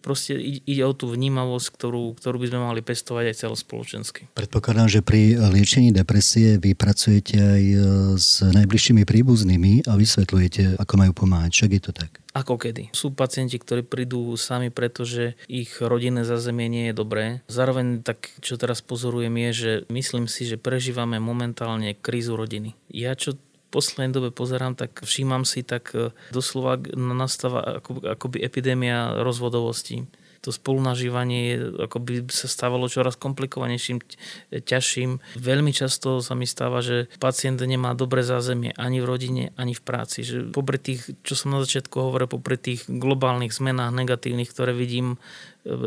proste 0.00 0.36
ide 0.40 0.84
o 0.84 0.92
tú 0.92 1.08
vnímavosť, 1.08 1.66
ktorú, 1.72 2.04
ktorú 2.20 2.36
by 2.36 2.46
sme 2.52 2.60
mali 2.60 2.80
pestovať 2.84 3.24
aj 3.32 3.36
celospoločensky. 3.46 4.22
Predpokladám, 4.36 4.88
že 4.92 5.00
pri 5.00 5.40
liečení 5.40 5.90
depresie 5.90 6.60
vy 6.60 6.76
pracujete 6.76 7.36
aj 7.40 7.62
e, 7.64 7.76
s 8.20 8.44
najbližšími 8.44 9.02
príbuznými 9.08 9.88
a 9.88 9.96
vysvetľujete, 9.96 10.76
ako 10.76 10.94
majú 11.00 11.12
pomáhať. 11.16 11.50
Však 11.56 11.70
je 11.72 11.82
to 11.82 11.92
tak? 11.96 12.10
Ako 12.30 12.62
kedy. 12.62 12.94
Sú 12.94 13.10
pacienti, 13.10 13.58
ktorí 13.58 13.82
prídu 13.82 14.38
sami, 14.38 14.70
pretože 14.70 15.34
ich 15.50 15.82
rodinné 15.82 16.22
zázemie 16.22 16.70
nie 16.70 16.84
je 16.92 16.94
dobré. 16.94 17.24
Zároveň 17.50 18.06
tak, 18.06 18.30
čo 18.38 18.54
teraz 18.54 18.84
pozorujem, 18.86 19.34
je, 19.48 19.50
že 19.50 19.72
myslím 19.90 20.30
si, 20.30 20.46
že 20.46 20.54
prežívame 20.54 21.18
momentálne 21.18 21.98
krízu 21.98 22.38
rodiny. 22.38 22.78
Ja 22.86 23.18
čo 23.18 23.34
poslednej 23.70 24.10
dobe 24.10 24.28
pozerám, 24.34 24.74
tak 24.74 25.06
všímam 25.06 25.46
si, 25.46 25.62
tak 25.62 25.94
e, 25.94 26.10
doslova 26.34 26.76
nastáva 26.98 27.80
ako, 27.80 28.02
akoby 28.04 28.42
epidémia 28.42 29.22
rozvodovosti. 29.22 30.10
To 30.40 30.56
spolunažívanie 30.56 31.76
akoby 31.84 32.24
sa 32.32 32.48
stávalo 32.48 32.88
čoraz 32.88 33.12
komplikovanejším, 33.20 34.00
ťažším. 34.48 35.20
Veľmi 35.36 35.68
často 35.76 36.24
sa 36.24 36.32
mi 36.32 36.48
stáva, 36.48 36.80
že 36.80 37.12
pacient 37.20 37.60
nemá 37.60 37.92
dobré 37.92 38.24
zázemie 38.24 38.72
ani 38.80 39.04
v 39.04 39.08
rodine, 39.08 39.44
ani 39.60 39.76
v 39.76 39.84
práci. 39.84 40.24
Že 40.24 40.48
popri 40.48 40.80
tých, 40.80 41.12
čo 41.28 41.36
som 41.36 41.52
na 41.52 41.60
začiatku 41.60 41.92
hovoril, 41.92 42.24
popri 42.24 42.56
tých 42.56 42.88
globálnych 42.88 43.52
zmenách 43.52 43.92
negatívnych, 43.92 44.48
ktoré 44.48 44.72
vidím 44.72 45.20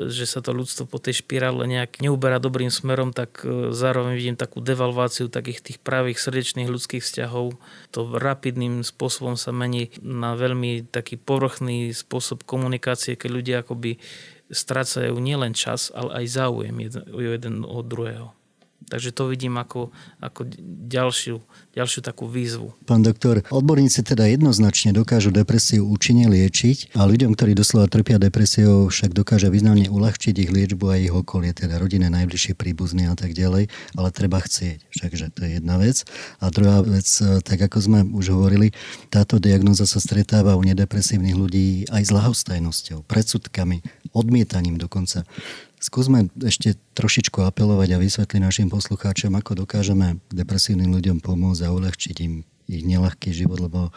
že 0.09 0.29
sa 0.29 0.39
to 0.45 0.53
ľudstvo 0.53 0.85
po 0.85 1.01
tej 1.01 1.25
špirále 1.25 1.65
nejak 1.65 1.97
neuberá 1.97 2.37
dobrým 2.37 2.69
smerom, 2.69 3.09
tak 3.09 3.41
e, 3.41 3.73
zároveň 3.73 4.13
vidím 4.13 4.37
takú 4.37 4.61
devalváciu 4.61 5.33
takých 5.33 5.65
tých 5.65 5.79
pravých 5.81 6.21
srdečných 6.21 6.69
ľudských 6.69 7.01
vzťahov. 7.01 7.57
To 7.97 7.99
rapidným 8.13 8.85
spôsobom 8.85 9.33
sa 9.33 9.49
mení 9.49 9.89
na 10.05 10.37
veľmi 10.37 10.85
taký 10.93 11.17
povrchný 11.17 11.89
spôsob 11.89 12.45
komunikácie, 12.45 13.17
keď 13.17 13.29
ľudia 13.33 13.55
akoby 13.65 13.97
strácajú 14.53 15.17
nielen 15.17 15.57
čas, 15.57 15.89
ale 15.89 16.21
aj 16.21 16.25
záujem 16.29 16.75
jeden, 16.77 17.03
jeden 17.17 17.55
od 17.65 17.85
druhého. 17.89 18.42
Takže 18.89 19.15
to 19.15 19.31
vidím 19.31 19.55
ako, 19.57 19.89
ako 20.19 20.45
ďalšiu, 20.87 21.39
ďalšiu 21.73 21.99
takú 22.03 22.29
výzvu. 22.29 22.75
Pán 22.85 23.01
doktor, 23.01 23.41
odborníci 23.49 24.03
teda 24.05 24.27
jednoznačne 24.29 24.93
dokážu 24.93 25.33
depresiu 25.33 25.87
účinne 25.87 26.29
liečiť 26.29 26.93
a 26.99 27.07
ľuďom, 27.07 27.33
ktorí 27.33 27.55
doslova 27.57 27.89
trpia 27.89 28.21
depresiou, 28.21 28.91
však 28.91 29.15
dokáže 29.15 29.49
významne 29.49 29.89
uľahčiť 29.89 30.35
ich 30.37 30.51
liečbu 30.51 30.85
a 30.91 30.99
ich 30.99 31.13
okolie, 31.13 31.55
teda 31.55 31.79
rodine, 31.79 32.11
najbližšie 32.11 32.53
príbuzní 32.53 33.09
a 33.09 33.15
tak 33.15 33.33
ďalej, 33.33 33.71
ale 33.97 34.09
treba 34.11 34.43
chcieť. 34.43 34.89
Všakže 34.93 35.27
to 35.33 35.39
je 35.47 35.49
jedna 35.57 35.75
vec. 35.81 36.05
A 36.43 36.51
druhá 36.53 36.85
vec, 36.85 37.07
tak 37.47 37.59
ako 37.59 37.77
sme 37.81 37.99
už 38.13 38.35
hovorili, 38.35 38.75
táto 39.09 39.41
diagnoza 39.41 39.89
sa 39.89 39.97
stretáva 39.97 40.59
u 40.59 40.63
nedepresívnych 40.63 41.33
ľudí 41.33 41.67
aj 41.89 42.03
s 42.03 42.11
lahostajnosťou, 42.13 43.07
predsudkami, 43.07 43.81
odmietaním 44.13 44.77
dokonca. 44.77 45.25
Skúsme 45.83 46.31
ešte 46.39 46.79
trošičku 46.95 47.43
apelovať 47.43 47.89
a 47.91 47.99
vysvetliť 47.99 48.39
našim 48.39 48.67
poslucháčom, 48.71 49.35
ako 49.35 49.67
dokážeme 49.67 50.23
depresívnym 50.31 50.95
ľuďom 50.95 51.19
pomôcť 51.19 51.67
a 51.67 51.75
uľahčiť 51.75 52.15
im 52.23 52.47
ich 52.71 52.87
nelahký 52.87 53.35
život, 53.35 53.59
lebo 53.59 53.91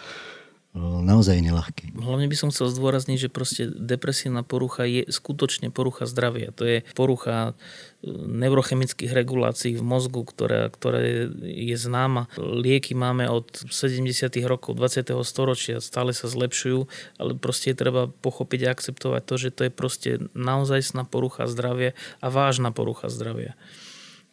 naozaj 0.77 1.41
nelahký. 1.41 1.97
Hlavne 1.97 2.29
by 2.29 2.37
som 2.37 2.49
chcel 2.53 2.69
zdôrazniť, 2.69 3.29
že 3.29 3.33
proste 3.33 3.63
depresívna 3.73 4.45
porucha 4.45 4.85
je 4.85 5.09
skutočne 5.09 5.73
porucha 5.73 6.05
zdravia. 6.05 6.53
To 6.53 6.69
je 6.69 6.85
porucha 6.93 7.57
e, 8.05 8.13
neurochemických 8.13 9.09
regulácií 9.09 9.73
v 9.73 9.85
mozgu, 9.85 10.29
ktoré, 10.29 10.69
ktoré 10.69 11.33
je 11.41 11.77
známa. 11.81 12.29
Lieky 12.37 12.93
máme 12.93 13.25
od 13.33 13.49
70. 13.73 14.05
rokov 14.45 14.77
20. 14.77 15.17
storočia, 15.25 15.81
stále 15.81 16.13
sa 16.13 16.29
zlepšujú, 16.29 16.85
ale 17.17 17.33
proste 17.41 17.73
je 17.73 17.81
treba 17.81 18.13
pochopiť 18.13 18.61
a 18.69 18.73
akceptovať 18.77 19.23
to, 19.25 19.35
že 19.41 19.51
to 19.57 19.63
je 19.67 19.73
proste 19.73 20.11
naozajstná 20.37 21.09
porucha 21.09 21.49
zdravia 21.49 21.97
a 22.21 22.29
vážna 22.29 22.69
porucha 22.69 23.09
zdravia. 23.09 23.57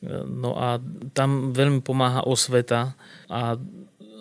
E, 0.04 0.28
no 0.28 0.60
a 0.60 0.84
tam 1.16 1.56
veľmi 1.56 1.80
pomáha 1.80 2.28
osveta 2.28 3.00
a 3.32 3.56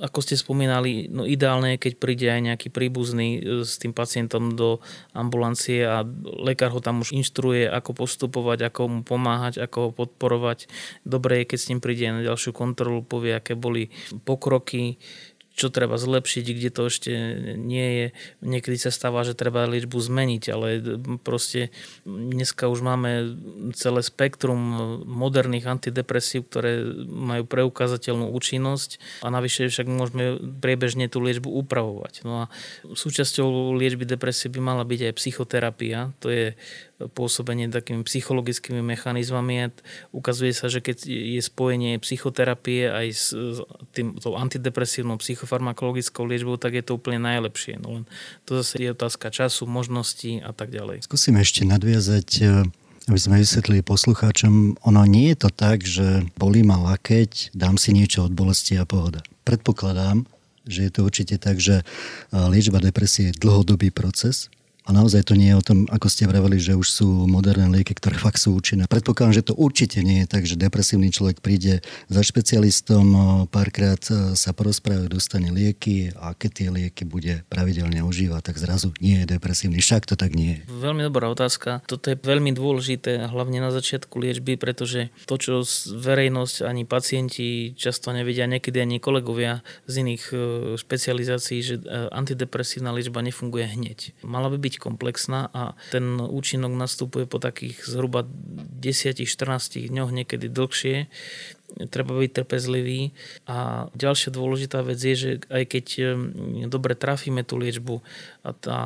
ako 0.02 0.18
ste 0.18 0.34
spomínali, 0.34 1.06
no 1.06 1.22
ideálne 1.22 1.78
je, 1.78 1.88
keď 1.88 1.92
príde 2.02 2.26
aj 2.26 2.42
nejaký 2.42 2.68
príbuzný 2.74 3.28
e, 3.38 3.40
s 3.62 3.78
tým 3.78 3.94
pacientom 3.94 4.58
do 4.58 4.82
ambulancie 5.14 5.86
a 5.86 6.02
lekár 6.42 6.74
ho 6.74 6.82
tam 6.82 7.06
už 7.06 7.14
inštruuje, 7.14 7.70
ako 7.70 7.94
postupovať, 7.94 8.66
ako 8.66 8.80
mu 8.90 9.00
pomáhať, 9.06 9.62
ako 9.62 9.78
ho 9.78 9.90
podporovať. 9.94 10.66
Dobre 11.06 11.46
je, 11.46 11.54
keď 11.54 11.58
s 11.62 11.68
ním 11.70 11.78
príde 11.78 12.10
na 12.10 12.26
ďalšiu 12.26 12.50
kontrolu, 12.50 13.06
povie, 13.06 13.38
aké 13.38 13.54
boli 13.54 13.94
pokroky, 14.26 14.98
čo 15.52 15.68
treba 15.68 16.00
zlepšiť, 16.00 16.44
kde 16.48 16.70
to 16.72 16.82
ešte 16.88 17.12
nie 17.60 17.88
je. 17.92 18.06
Niekedy 18.40 18.76
sa 18.80 18.90
stáva, 18.90 19.20
že 19.22 19.36
treba 19.36 19.68
liečbu 19.68 20.00
zmeniť, 20.00 20.44
ale 20.48 20.68
proste 21.20 21.68
dneska 22.08 22.72
už 22.72 22.80
máme 22.80 23.10
celé 23.76 24.00
spektrum 24.00 24.58
moderných 25.04 25.68
antidepresív, 25.68 26.48
ktoré 26.48 26.80
majú 27.06 27.44
preukázateľnú 27.44 28.32
účinnosť 28.32 29.22
a 29.22 29.28
navyše 29.28 29.68
však 29.68 29.86
môžeme 29.86 30.40
priebežne 30.60 31.12
tú 31.12 31.20
liečbu 31.20 31.52
upravovať. 31.64 32.24
No 32.24 32.48
a 32.48 32.52
súčasťou 32.88 33.76
liečby 33.76 34.08
depresie 34.08 34.48
by 34.48 34.60
mala 34.60 34.84
byť 34.88 35.12
aj 35.12 35.16
psychoterapia, 35.20 36.16
to 36.18 36.32
je 36.32 36.46
pôsobenie 37.10 37.66
takými 37.72 38.06
psychologickými 38.06 38.84
mechanizmami. 38.84 39.74
Ukazuje 40.14 40.54
sa, 40.54 40.70
že 40.70 40.78
keď 40.78 41.06
je 41.08 41.40
spojenie 41.42 41.98
psychoterapie 41.98 42.86
aj 42.86 43.06
s 43.10 43.24
tým, 43.96 44.18
tou 44.20 44.38
antidepresívnou 44.38 45.18
psychofarmakologickou 45.18 46.22
liečbou, 46.28 46.60
tak 46.60 46.78
je 46.78 46.84
to 46.84 46.98
úplne 46.98 47.22
najlepšie. 47.22 47.82
No 47.82 48.00
len 48.00 48.04
to 48.46 48.62
zase 48.62 48.78
je 48.78 48.94
otázka 48.94 49.32
času, 49.32 49.66
možností 49.66 50.38
a 50.44 50.54
tak 50.54 50.70
ďalej. 50.70 51.06
Skúsim 51.06 51.34
ešte 51.40 51.66
nadviazať 51.66 52.28
e, 52.42 52.46
aby 53.10 53.18
sme 53.18 53.42
vysvetlili 53.42 53.82
poslucháčom, 53.82 54.78
ono 54.86 55.02
nie 55.10 55.34
je 55.34 55.46
to 55.46 55.50
tak, 55.50 55.82
že 55.82 56.22
bolí 56.38 56.62
ma 56.62 56.78
lakeť, 56.94 57.50
dám 57.50 57.74
si 57.74 57.90
niečo 57.90 58.30
od 58.30 58.32
bolesti 58.34 58.78
a 58.78 58.86
pohoda. 58.86 59.26
Predpokladám, 59.42 60.22
že 60.62 60.86
je 60.86 60.90
to 60.94 61.00
určite 61.02 61.42
tak, 61.42 61.58
že 61.58 61.82
e, 61.82 61.84
liečba 62.30 62.78
depresie 62.78 63.30
je 63.30 63.38
dlhodobý 63.42 63.90
proces, 63.90 64.46
a 64.82 64.90
naozaj 64.90 65.30
to 65.30 65.38
nie 65.38 65.54
je 65.54 65.58
o 65.58 65.64
tom, 65.64 65.78
ako 65.86 66.06
ste 66.10 66.26
vraveli, 66.26 66.58
že 66.58 66.74
už 66.74 66.88
sú 66.90 67.08
moderné 67.30 67.70
lieky, 67.70 67.94
ktoré 67.94 68.18
fakt 68.18 68.42
sú 68.42 68.58
účinné. 68.58 68.90
Predpokladám, 68.90 69.38
že 69.38 69.46
to 69.46 69.54
určite 69.54 70.02
nie 70.02 70.24
je 70.24 70.30
tak, 70.30 70.42
že 70.42 70.58
depresívny 70.58 71.14
človek 71.14 71.38
príde 71.38 71.86
za 72.10 72.22
špecialistom, 72.22 73.46
párkrát 73.48 74.02
sa 74.34 74.50
porozpráva, 74.50 75.06
dostane 75.06 75.54
lieky 75.54 76.10
a 76.18 76.34
keď 76.34 76.50
tie 76.50 76.68
lieky 76.70 77.02
bude 77.06 77.46
pravidelne 77.46 78.02
užívať, 78.02 78.42
tak 78.52 78.56
zrazu 78.58 78.90
nie 78.98 79.22
je 79.22 79.38
depresívny. 79.38 79.78
Však 79.78 80.10
to 80.10 80.14
tak 80.18 80.34
nie 80.34 80.58
je. 80.58 80.70
Veľmi 80.70 81.06
dobrá 81.06 81.30
otázka. 81.30 81.82
Toto 81.86 82.10
je 82.10 82.18
veľmi 82.18 82.50
dôležité, 82.50 83.30
hlavne 83.30 83.62
na 83.62 83.70
začiatku 83.70 84.18
liečby, 84.18 84.58
pretože 84.58 85.14
to, 85.30 85.38
čo 85.38 85.62
verejnosť 85.94 86.66
ani 86.66 86.82
pacienti 86.82 87.72
často 87.78 88.10
nevedia, 88.10 88.50
niekedy 88.50 88.82
ani 88.82 88.98
kolegovia 88.98 89.62
z 89.86 90.02
iných 90.02 90.22
špecializácií, 90.78 91.58
že 91.62 91.74
e, 91.78 91.82
antidepresívna 92.10 92.90
liečba 92.90 93.22
nefunguje 93.22 93.66
hneď. 93.78 93.98
Mala 94.26 94.50
by 94.50 94.58
byť 94.58 94.71
byť 94.72 94.80
komplexná 94.80 95.52
a 95.52 95.76
ten 95.92 96.16
účinok 96.16 96.72
nastupuje 96.72 97.28
po 97.28 97.36
takých 97.36 97.84
zhruba 97.84 98.24
10-14 98.24 99.92
dňoch, 99.92 100.08
niekedy 100.08 100.48
dlhšie. 100.48 101.12
Treba 101.72 102.12
byť 102.16 102.30
trpezlivý. 102.36 103.16
A 103.48 103.88
ďalšia 103.96 104.28
dôležitá 104.32 104.84
vec 104.84 105.00
je, 105.00 105.16
že 105.16 105.30
aj 105.48 105.64
keď 105.68 105.86
hm, 105.96 106.68
dobre 106.72 106.96
trafíme 106.96 107.44
tú 107.44 107.60
liečbu 107.60 108.00
a 108.44 108.52
tá 108.56 108.80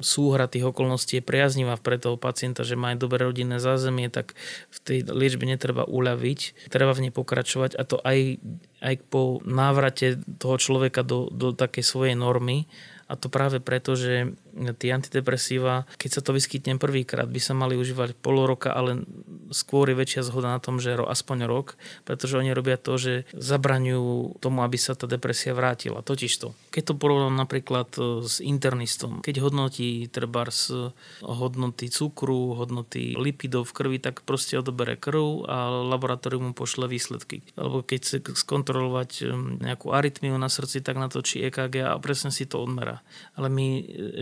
súhra 0.00 0.48
tých 0.48 0.68
okolností 0.68 1.20
je 1.20 1.24
priaznivá 1.24 1.76
pre 1.80 1.96
toho 1.96 2.16
pacienta, 2.20 2.64
že 2.64 2.76
má 2.76 2.92
aj 2.92 3.00
dobré 3.00 3.24
rodinné 3.24 3.60
zázemie, 3.60 4.08
tak 4.12 4.36
v 4.72 4.78
tej 4.84 4.98
liečbe 5.08 5.48
netreba 5.48 5.88
uľaviť, 5.88 6.68
treba 6.68 6.92
v 6.92 7.08
nej 7.08 7.12
pokračovať 7.12 7.76
a 7.76 7.82
to 7.88 8.00
aj, 8.04 8.36
aj 8.84 8.94
po 9.08 9.40
návrate 9.44 10.20
toho 10.36 10.60
človeka 10.60 11.04
do, 11.04 11.32
do 11.32 11.56
takej 11.56 11.84
svojej 11.84 12.16
normy. 12.16 12.68
A 13.06 13.14
to 13.14 13.30
práve 13.30 13.62
preto, 13.62 13.94
že 13.94 14.34
tie 14.76 14.96
antidepresíva, 14.96 15.84
keď 16.00 16.10
sa 16.10 16.20
to 16.24 16.32
vyskytne 16.32 16.80
prvýkrát, 16.80 17.28
by 17.28 17.40
sa 17.40 17.52
mali 17.52 17.76
užívať 17.76 18.16
pol 18.16 18.48
roka, 18.48 18.72
ale 18.72 19.04
skôr 19.52 19.92
je 19.92 20.00
väčšia 20.00 20.24
zhoda 20.24 20.56
na 20.56 20.60
tom, 20.62 20.80
že 20.80 20.96
aspoň 20.96 21.44
rok, 21.44 21.76
pretože 22.08 22.40
oni 22.40 22.56
robia 22.56 22.80
to, 22.80 22.96
že 22.96 23.28
zabraňujú 23.36 24.40
tomu, 24.40 24.64
aby 24.64 24.78
sa 24.80 24.96
tá 24.96 25.04
depresia 25.04 25.52
vrátila. 25.52 26.00
Totižto, 26.00 26.56
keď 26.72 26.82
to 26.92 26.94
porovnám 26.96 27.36
napríklad 27.36 27.88
e, 28.00 28.24
s 28.24 28.40
internistom, 28.40 29.20
keď 29.20 29.44
hodnotí 29.44 30.08
treba 30.08 30.48
z 30.48 30.92
hodnoty 31.20 31.90
cukru, 31.90 32.54
hodnoty 32.54 33.18
lipidov 33.18 33.68
v 33.68 33.76
krvi, 33.76 33.98
tak 33.98 34.22
proste 34.22 34.56
odobere 34.56 34.94
krv 34.94 35.48
a 35.48 35.68
laboratórium 35.90 36.50
mu 36.50 36.52
pošle 36.54 36.86
výsledky. 36.86 37.42
Alebo 37.58 37.82
keď 37.82 37.98
chce 38.00 38.16
skontrolovať 38.38 39.10
e, 39.20 39.24
nejakú 39.66 39.92
arytmiu 39.92 40.38
na 40.38 40.48
srdci, 40.48 40.80
tak 40.80 40.96
natočí 40.96 41.42
EKG 41.44 41.82
a 41.82 41.98
presne 41.98 42.30
si 42.30 42.46
to 42.46 42.62
odmerá. 42.62 43.02
Ale 43.34 43.50
my 43.50 43.66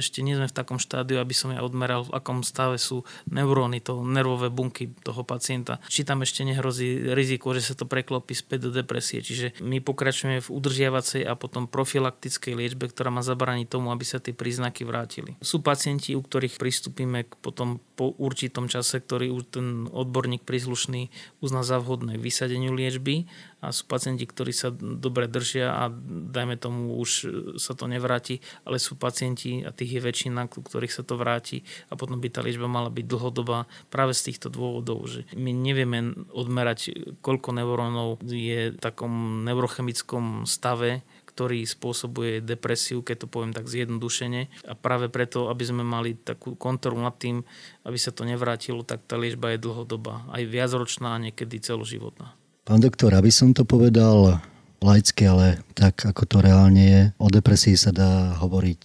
ešte 0.00 0.23
nie 0.24 0.34
sme 0.34 0.48
v 0.48 0.56
takom 0.56 0.80
štádiu, 0.80 1.20
aby 1.20 1.36
som 1.36 1.52
ja 1.52 1.60
odmeral, 1.60 2.08
v 2.08 2.16
akom 2.16 2.40
stave 2.40 2.80
sú 2.80 3.04
neuróny, 3.28 3.84
to 3.84 4.00
nervové 4.00 4.48
bunky 4.48 4.88
toho 5.04 5.20
pacienta. 5.22 5.76
Či 5.92 6.08
tam 6.08 6.24
ešte 6.24 6.42
nehrozí 6.48 7.12
riziko, 7.12 7.52
že 7.52 7.60
sa 7.60 7.74
to 7.76 7.84
preklopí 7.84 8.32
späť 8.32 8.66
do 8.66 8.80
depresie. 8.80 9.20
Čiže 9.20 9.60
my 9.60 9.84
pokračujeme 9.84 10.40
v 10.40 10.48
udržiavacej 10.48 11.22
a 11.28 11.36
potom 11.36 11.68
profilaktickej 11.68 12.56
liečbe, 12.56 12.88
ktorá 12.88 13.12
má 13.12 13.20
zabrániť 13.20 13.68
tomu, 13.68 13.92
aby 13.92 14.08
sa 14.08 14.16
tie 14.16 14.32
príznaky 14.32 14.88
vrátili. 14.88 15.36
Sú 15.44 15.60
pacienti, 15.60 16.16
u 16.16 16.24
ktorých 16.24 16.56
pristúpime 16.56 17.28
k 17.28 17.36
potom 17.44 17.84
po 17.94 18.16
určitom 18.16 18.66
čase, 18.66 18.98
ktorý 18.98 19.30
už 19.30 19.44
ten 19.54 19.66
odborník 19.86 20.42
príslušný 20.42 21.12
uzná 21.44 21.62
za 21.62 21.78
vhodné 21.78 22.18
vysadeniu 22.18 22.74
liečby 22.74 23.28
a 23.64 23.72
sú 23.72 23.88
pacienti, 23.88 24.28
ktorí 24.28 24.52
sa 24.52 24.68
dobre 24.74 25.24
držia 25.24 25.72
a 25.72 25.88
dajme 26.04 26.60
tomu 26.60 27.00
už 27.00 27.10
sa 27.56 27.72
to 27.72 27.88
nevráti, 27.88 28.44
ale 28.68 28.76
sú 28.76 29.00
pacienti 29.00 29.64
a 29.64 29.72
tých 29.72 29.96
je 29.96 30.00
väčšina, 30.04 30.13
u 30.22 30.62
ktorých 30.62 30.94
sa 30.94 31.02
to 31.02 31.18
vráti 31.18 31.66
a 31.90 31.98
potom 31.98 32.22
by 32.22 32.30
tá 32.30 32.40
liečba 32.40 32.70
mala 32.70 32.88
byť 32.88 33.04
dlhodobá 33.04 33.66
práve 33.90 34.14
z 34.14 34.30
týchto 34.30 34.48
dôvodov, 34.48 35.10
že 35.10 35.26
my 35.34 35.50
nevieme 35.50 36.14
odmerať, 36.30 36.94
koľko 37.20 37.50
neurónov 37.58 38.22
je 38.22 38.72
v 38.72 38.78
takom 38.78 39.42
neurochemickom 39.42 40.46
stave, 40.46 41.02
ktorý 41.34 41.66
spôsobuje 41.66 42.38
depresiu, 42.46 43.02
keď 43.02 43.26
to 43.26 43.30
poviem 43.30 43.50
tak 43.50 43.66
zjednodušene. 43.66 44.70
A 44.70 44.78
práve 44.78 45.10
preto, 45.10 45.50
aby 45.50 45.66
sme 45.66 45.82
mali 45.82 46.14
takú 46.14 46.54
kontrolu 46.54 47.02
nad 47.02 47.18
tým, 47.18 47.42
aby 47.82 47.98
sa 47.98 48.14
to 48.14 48.22
nevrátilo, 48.22 48.86
tak 48.86 49.02
tá 49.02 49.18
liečba 49.18 49.50
je 49.50 49.58
dlhodobá. 49.58 50.30
Aj 50.30 50.46
viacročná, 50.46 51.18
niekedy 51.18 51.58
celoživotná. 51.58 52.38
Pán 52.62 52.80
doktor, 52.80 53.12
aby 53.18 53.34
som 53.34 53.50
to 53.50 53.66
povedal 53.66 54.38
laicky, 54.84 55.24
ale 55.24 55.64
tak 55.72 56.04
ako 56.04 56.28
to 56.28 56.36
reálne 56.44 56.84
je, 56.84 57.02
o 57.16 57.32
depresii 57.32 57.74
sa 57.74 57.90
dá 57.90 58.36
hovoriť 58.36 58.82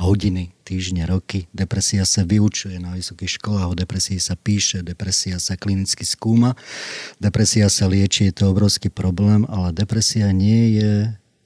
hodiny, 0.00 0.56
týždne, 0.64 1.04
roky. 1.04 1.46
Depresia 1.52 2.08
sa 2.08 2.24
vyučuje 2.24 2.80
na 2.80 2.96
vysokých 2.96 3.36
školách, 3.36 3.68
o 3.68 3.78
depresii 3.78 4.16
sa 4.16 4.34
píše, 4.34 4.80
depresia 4.80 5.36
sa 5.36 5.60
klinicky 5.60 6.08
skúma, 6.08 6.56
depresia 7.20 7.68
sa 7.68 7.84
lieči, 7.84 8.32
je 8.32 8.40
to 8.40 8.50
obrovský 8.50 8.88
problém, 8.88 9.44
ale 9.52 9.76
depresia 9.76 10.32
nie 10.32 10.80
je 10.80 10.92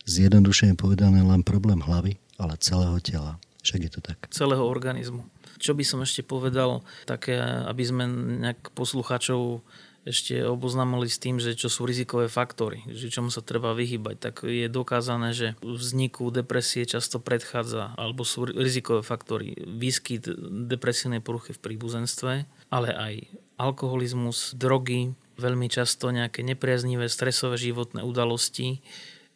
zjednodušene 0.07 0.79
povedané 0.79 1.21
len 1.21 1.43
problém 1.43 1.83
hlavy, 1.83 2.17
ale 2.39 2.55
celého 2.63 2.97
tela. 3.03 3.37
Však 3.67 3.81
je 3.85 3.91
to 3.93 4.01
tak. 4.01 4.19
Celého 4.33 4.65
organizmu. 4.65 5.27
Čo 5.59 5.75
by 5.75 5.83
som 5.83 6.01
ešte 6.01 6.23
povedal, 6.23 6.87
také, 7.05 7.35
aby 7.43 7.83
sme 7.83 8.07
nejak 8.41 8.71
poslucháčov 8.73 9.67
ešte 10.09 10.41
oboznámili 10.49 11.07
s 11.07 11.21
tým, 11.21 11.37
že 11.37 11.53
čo 11.53 11.69
sú 11.69 11.85
rizikové 11.85 12.33
faktory, 12.33 12.83
že 12.89 13.13
čomu 13.13 13.29
sa 13.29 13.45
treba 13.45 13.77
vyhybať, 13.77 14.17
tak 14.17 14.35
je 14.49 14.67
dokázané, 14.73 15.37
že 15.37 15.55
vzniku 15.61 16.33
depresie 16.33 16.89
často 16.89 17.21
predchádza, 17.21 17.93
alebo 18.01 18.25
sú 18.25 18.49
rizikové 18.49 19.05
faktory, 19.05 19.53
výskyt 19.61 20.27
depresívnej 20.69 21.21
poruchy 21.21 21.53
v 21.53 21.63
príbuzenstve, 21.63 22.33
ale 22.73 22.91
aj 22.97 23.15
alkoholizmus, 23.61 24.57
drogy, 24.57 25.13
veľmi 25.37 25.69
často 25.71 26.11
nejaké 26.11 26.43
nepriaznivé 26.43 27.07
stresové 27.07 27.61
životné 27.61 28.03
udalosti, 28.03 28.83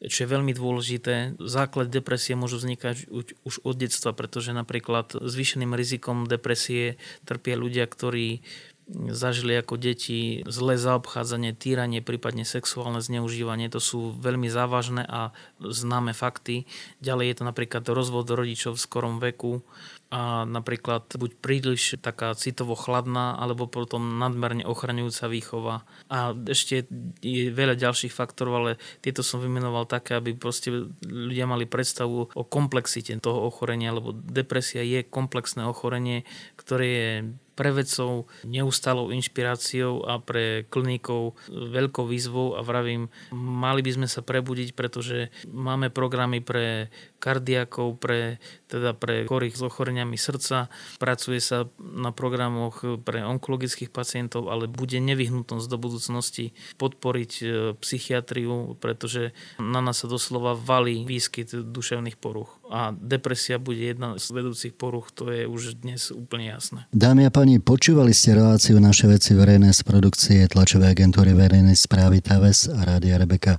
čo 0.02 0.26
je 0.26 0.32
veľmi 0.34 0.50
dôležité. 0.50 1.38
Základ 1.38 1.86
depresie 1.86 2.34
môžu 2.34 2.58
vznikať 2.58 3.06
už 3.46 3.62
od 3.62 3.76
detstva, 3.78 4.10
pretože 4.10 4.50
napríklad 4.50 5.14
zvýšeným 5.14 5.78
rizikom 5.78 6.26
depresie 6.26 6.98
trpia 7.22 7.54
ľudia, 7.54 7.86
ktorí 7.86 8.42
zažili 8.92 9.56
ako 9.56 9.80
deti 9.80 10.44
zlé 10.44 10.76
zaobchádzanie, 10.76 11.56
týranie, 11.56 12.04
prípadne 12.04 12.44
sexuálne 12.44 13.00
zneužívanie. 13.00 13.72
To 13.72 13.80
sú 13.80 14.12
veľmi 14.20 14.52
závažné 14.52 15.02
a 15.08 15.32
známe 15.58 16.12
fakty. 16.12 16.68
Ďalej 17.00 17.26
je 17.32 17.36
to 17.40 17.44
napríklad 17.48 17.82
rozvod 17.88 18.28
rodičov 18.28 18.76
v 18.76 18.84
skorom 18.84 19.16
veku, 19.18 19.64
a 20.12 20.44
napríklad 20.44 21.08
buď 21.08 21.40
príliš 21.40 21.96
taká 21.96 22.36
citovo 22.36 22.76
chladná, 22.76 23.32
alebo 23.40 23.64
potom 23.64 24.20
nadmerne 24.20 24.60
ochraňujúca 24.68 25.24
výchova. 25.32 25.88
A 26.12 26.36
ešte 26.36 26.84
je 27.24 27.48
veľa 27.48 27.80
ďalších 27.80 28.12
faktorov, 28.12 28.54
ale 28.60 28.72
tieto 29.00 29.24
som 29.24 29.40
vymenoval 29.40 29.88
také, 29.88 30.20
aby 30.20 30.36
proste 30.36 30.92
ľudia 31.00 31.48
mali 31.48 31.64
predstavu 31.64 32.28
o 32.28 32.42
komplexite 32.44 33.16
toho 33.24 33.48
ochorenia, 33.48 33.96
lebo 33.96 34.12
depresia 34.12 34.84
je 34.84 35.00
komplexné 35.00 35.64
ochorenie, 35.64 36.28
ktoré 36.60 36.86
je 36.92 37.10
pre 37.52 37.70
vedcov 37.74 38.28
neustalou 38.48 39.12
inšpiráciou 39.12 40.08
a 40.08 40.18
pre 40.22 40.64
klinikov 40.68 41.36
veľkou 41.48 42.08
výzvou 42.08 42.56
a 42.56 42.64
vravím, 42.64 43.12
mali 43.34 43.80
by 43.84 43.90
sme 44.02 44.08
sa 44.08 44.24
prebudiť, 44.24 44.72
pretože 44.72 45.28
máme 45.48 45.92
programy 45.92 46.40
pre 46.40 46.88
kardiakov, 47.22 48.02
pre, 48.02 48.42
teda 48.66 48.98
pre 48.98 49.28
chorých 49.30 49.54
s 49.54 49.62
ochoreniami 49.62 50.18
srdca, 50.18 50.66
pracuje 50.98 51.38
sa 51.38 51.70
na 51.78 52.10
programoch 52.10 52.82
pre 53.06 53.22
onkologických 53.22 53.94
pacientov, 53.94 54.50
ale 54.50 54.66
bude 54.66 54.98
nevyhnutnosť 54.98 55.66
do 55.70 55.78
budúcnosti 55.78 56.50
podporiť 56.82 57.32
e, 57.38 57.44
psychiatriu, 57.78 58.74
pretože 58.82 59.30
na 59.62 59.78
nás 59.78 60.02
sa 60.02 60.10
doslova 60.10 60.58
valí 60.58 61.06
výskyt 61.06 61.54
duševných 61.54 62.18
poruch 62.18 62.62
a 62.72 62.96
depresia 62.96 63.60
bude 63.60 63.84
jedna 63.84 64.16
z 64.16 64.26
vedúcich 64.32 64.72
poruch, 64.72 65.12
to 65.12 65.28
je 65.28 65.44
už 65.44 65.84
dnes 65.84 66.08
úplne 66.08 66.48
jasné. 66.48 66.88
Dámy 66.90 67.28
a 67.28 67.30
páni, 67.30 67.41
počúvali 67.58 68.14
ste 68.14 68.38
reláciu 68.38 68.78
Naše 68.78 69.10
veci 69.10 69.34
verejné 69.34 69.74
z 69.74 69.82
produkcie 69.82 70.46
tlačovej 70.46 70.94
agentúry 70.94 71.34
verejnej 71.34 71.74
správy 71.74 72.22
TAVES 72.22 72.70
a 72.70 72.86
Rádia 72.86 73.18
Rebeka. 73.18 73.58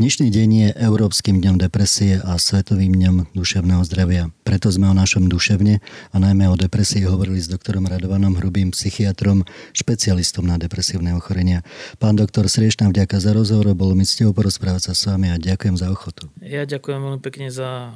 Dnešný 0.00 0.32
deň 0.32 0.48
je 0.48 0.68
Európskym 0.80 1.44
dňom 1.44 1.60
depresie 1.60 2.16
a 2.16 2.40
Svetovým 2.40 2.96
dňom 2.96 3.36
duševného 3.36 3.84
zdravia. 3.84 4.32
Preto 4.40 4.72
sme 4.72 4.88
o 4.88 4.96
našom 4.96 5.28
duševne 5.28 5.84
a 5.84 6.16
najmä 6.16 6.48
o 6.48 6.56
depresii 6.56 7.04
hovorili 7.04 7.44
s 7.44 7.52
doktorom 7.52 7.84
Radovanom 7.84 8.40
Hrubým, 8.40 8.72
psychiatrom, 8.72 9.44
špecialistom 9.76 10.48
na 10.48 10.56
depresívne 10.56 11.12
ochorenia. 11.12 11.60
Pán 12.00 12.16
doktor, 12.16 12.48
sriečná 12.48 12.88
vďaka 12.88 13.20
za 13.20 13.36
rozhovor, 13.36 13.76
bolo 13.76 13.92
mi 13.92 14.08
cťou 14.08 14.32
porozprávať 14.32 14.88
sa 14.88 14.92
s 14.96 15.04
vami 15.12 15.28
a 15.28 15.36
ďakujem 15.36 15.76
za 15.76 15.92
ochotu. 15.92 16.32
Ja 16.40 16.64
ďakujem 16.64 17.04
veľmi 17.04 17.20
pekne 17.20 17.52
za 17.52 17.92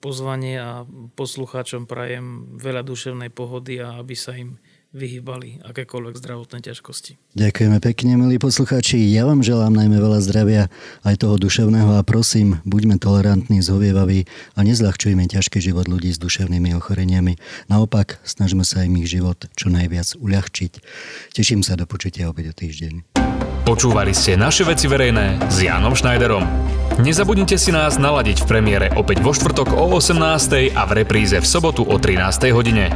pozvanie 0.00 0.56
a 0.56 0.88
poslucháčom 1.14 1.84
prajem 1.84 2.56
veľa 2.56 2.82
duševnej 2.82 3.28
pohody 3.28 3.78
a 3.78 4.00
aby 4.00 4.16
sa 4.16 4.32
im 4.34 4.61
vyhýbali 4.92 5.64
akékoľvek 5.64 6.14
zdravotné 6.20 6.58
ťažkosti. 6.60 7.16
Ďakujeme 7.32 7.80
pekne, 7.80 8.20
milí 8.20 8.36
poslucháči. 8.36 9.00
Ja 9.08 9.24
vám 9.24 9.40
želám 9.40 9.72
najmä 9.72 9.96
veľa 9.96 10.20
zdravia, 10.20 10.68
aj 11.02 11.24
toho 11.24 11.40
duševného 11.40 11.96
a 11.96 12.04
prosím, 12.04 12.60
buďme 12.68 13.00
tolerantní, 13.00 13.64
zhovievaví 13.64 14.28
a 14.52 14.60
nezľahčujme 14.60 15.24
ťažký 15.24 15.64
život 15.64 15.88
ľudí 15.88 16.12
s 16.12 16.20
duševnými 16.20 16.76
ochoreniami. 16.76 17.40
Naopak, 17.72 18.20
snažme 18.22 18.68
sa 18.68 18.84
im 18.84 19.00
ich 19.00 19.08
život 19.08 19.48
čo 19.56 19.72
najviac 19.72 20.12
uľahčiť. 20.20 20.72
Teším 21.32 21.64
sa 21.64 21.80
do 21.80 21.88
počutia 21.88 22.28
opäť 22.28 22.52
o 22.52 22.54
týždeň. 22.54 22.94
Počúvali 23.64 24.12
ste 24.12 24.36
naše 24.36 24.68
veci 24.68 24.90
verejné 24.90 25.48
s 25.48 25.64
Jánom 25.64 25.96
Schneiderom. 25.96 26.44
Nezabudnite 27.00 27.56
si 27.56 27.72
nás 27.72 27.96
naladiť 27.96 28.44
v 28.44 28.48
premiére 28.50 28.86
opäť 28.92 29.24
vo 29.24 29.32
štvrtok 29.32 29.72
o 29.72 29.88
18.00 29.96 30.76
a 30.76 30.82
v 30.84 30.92
repríze 31.00 31.40
v 31.40 31.46
sobotu 31.48 31.80
o 31.80 31.96
13.00 31.96 32.52
hodine. 32.52 32.92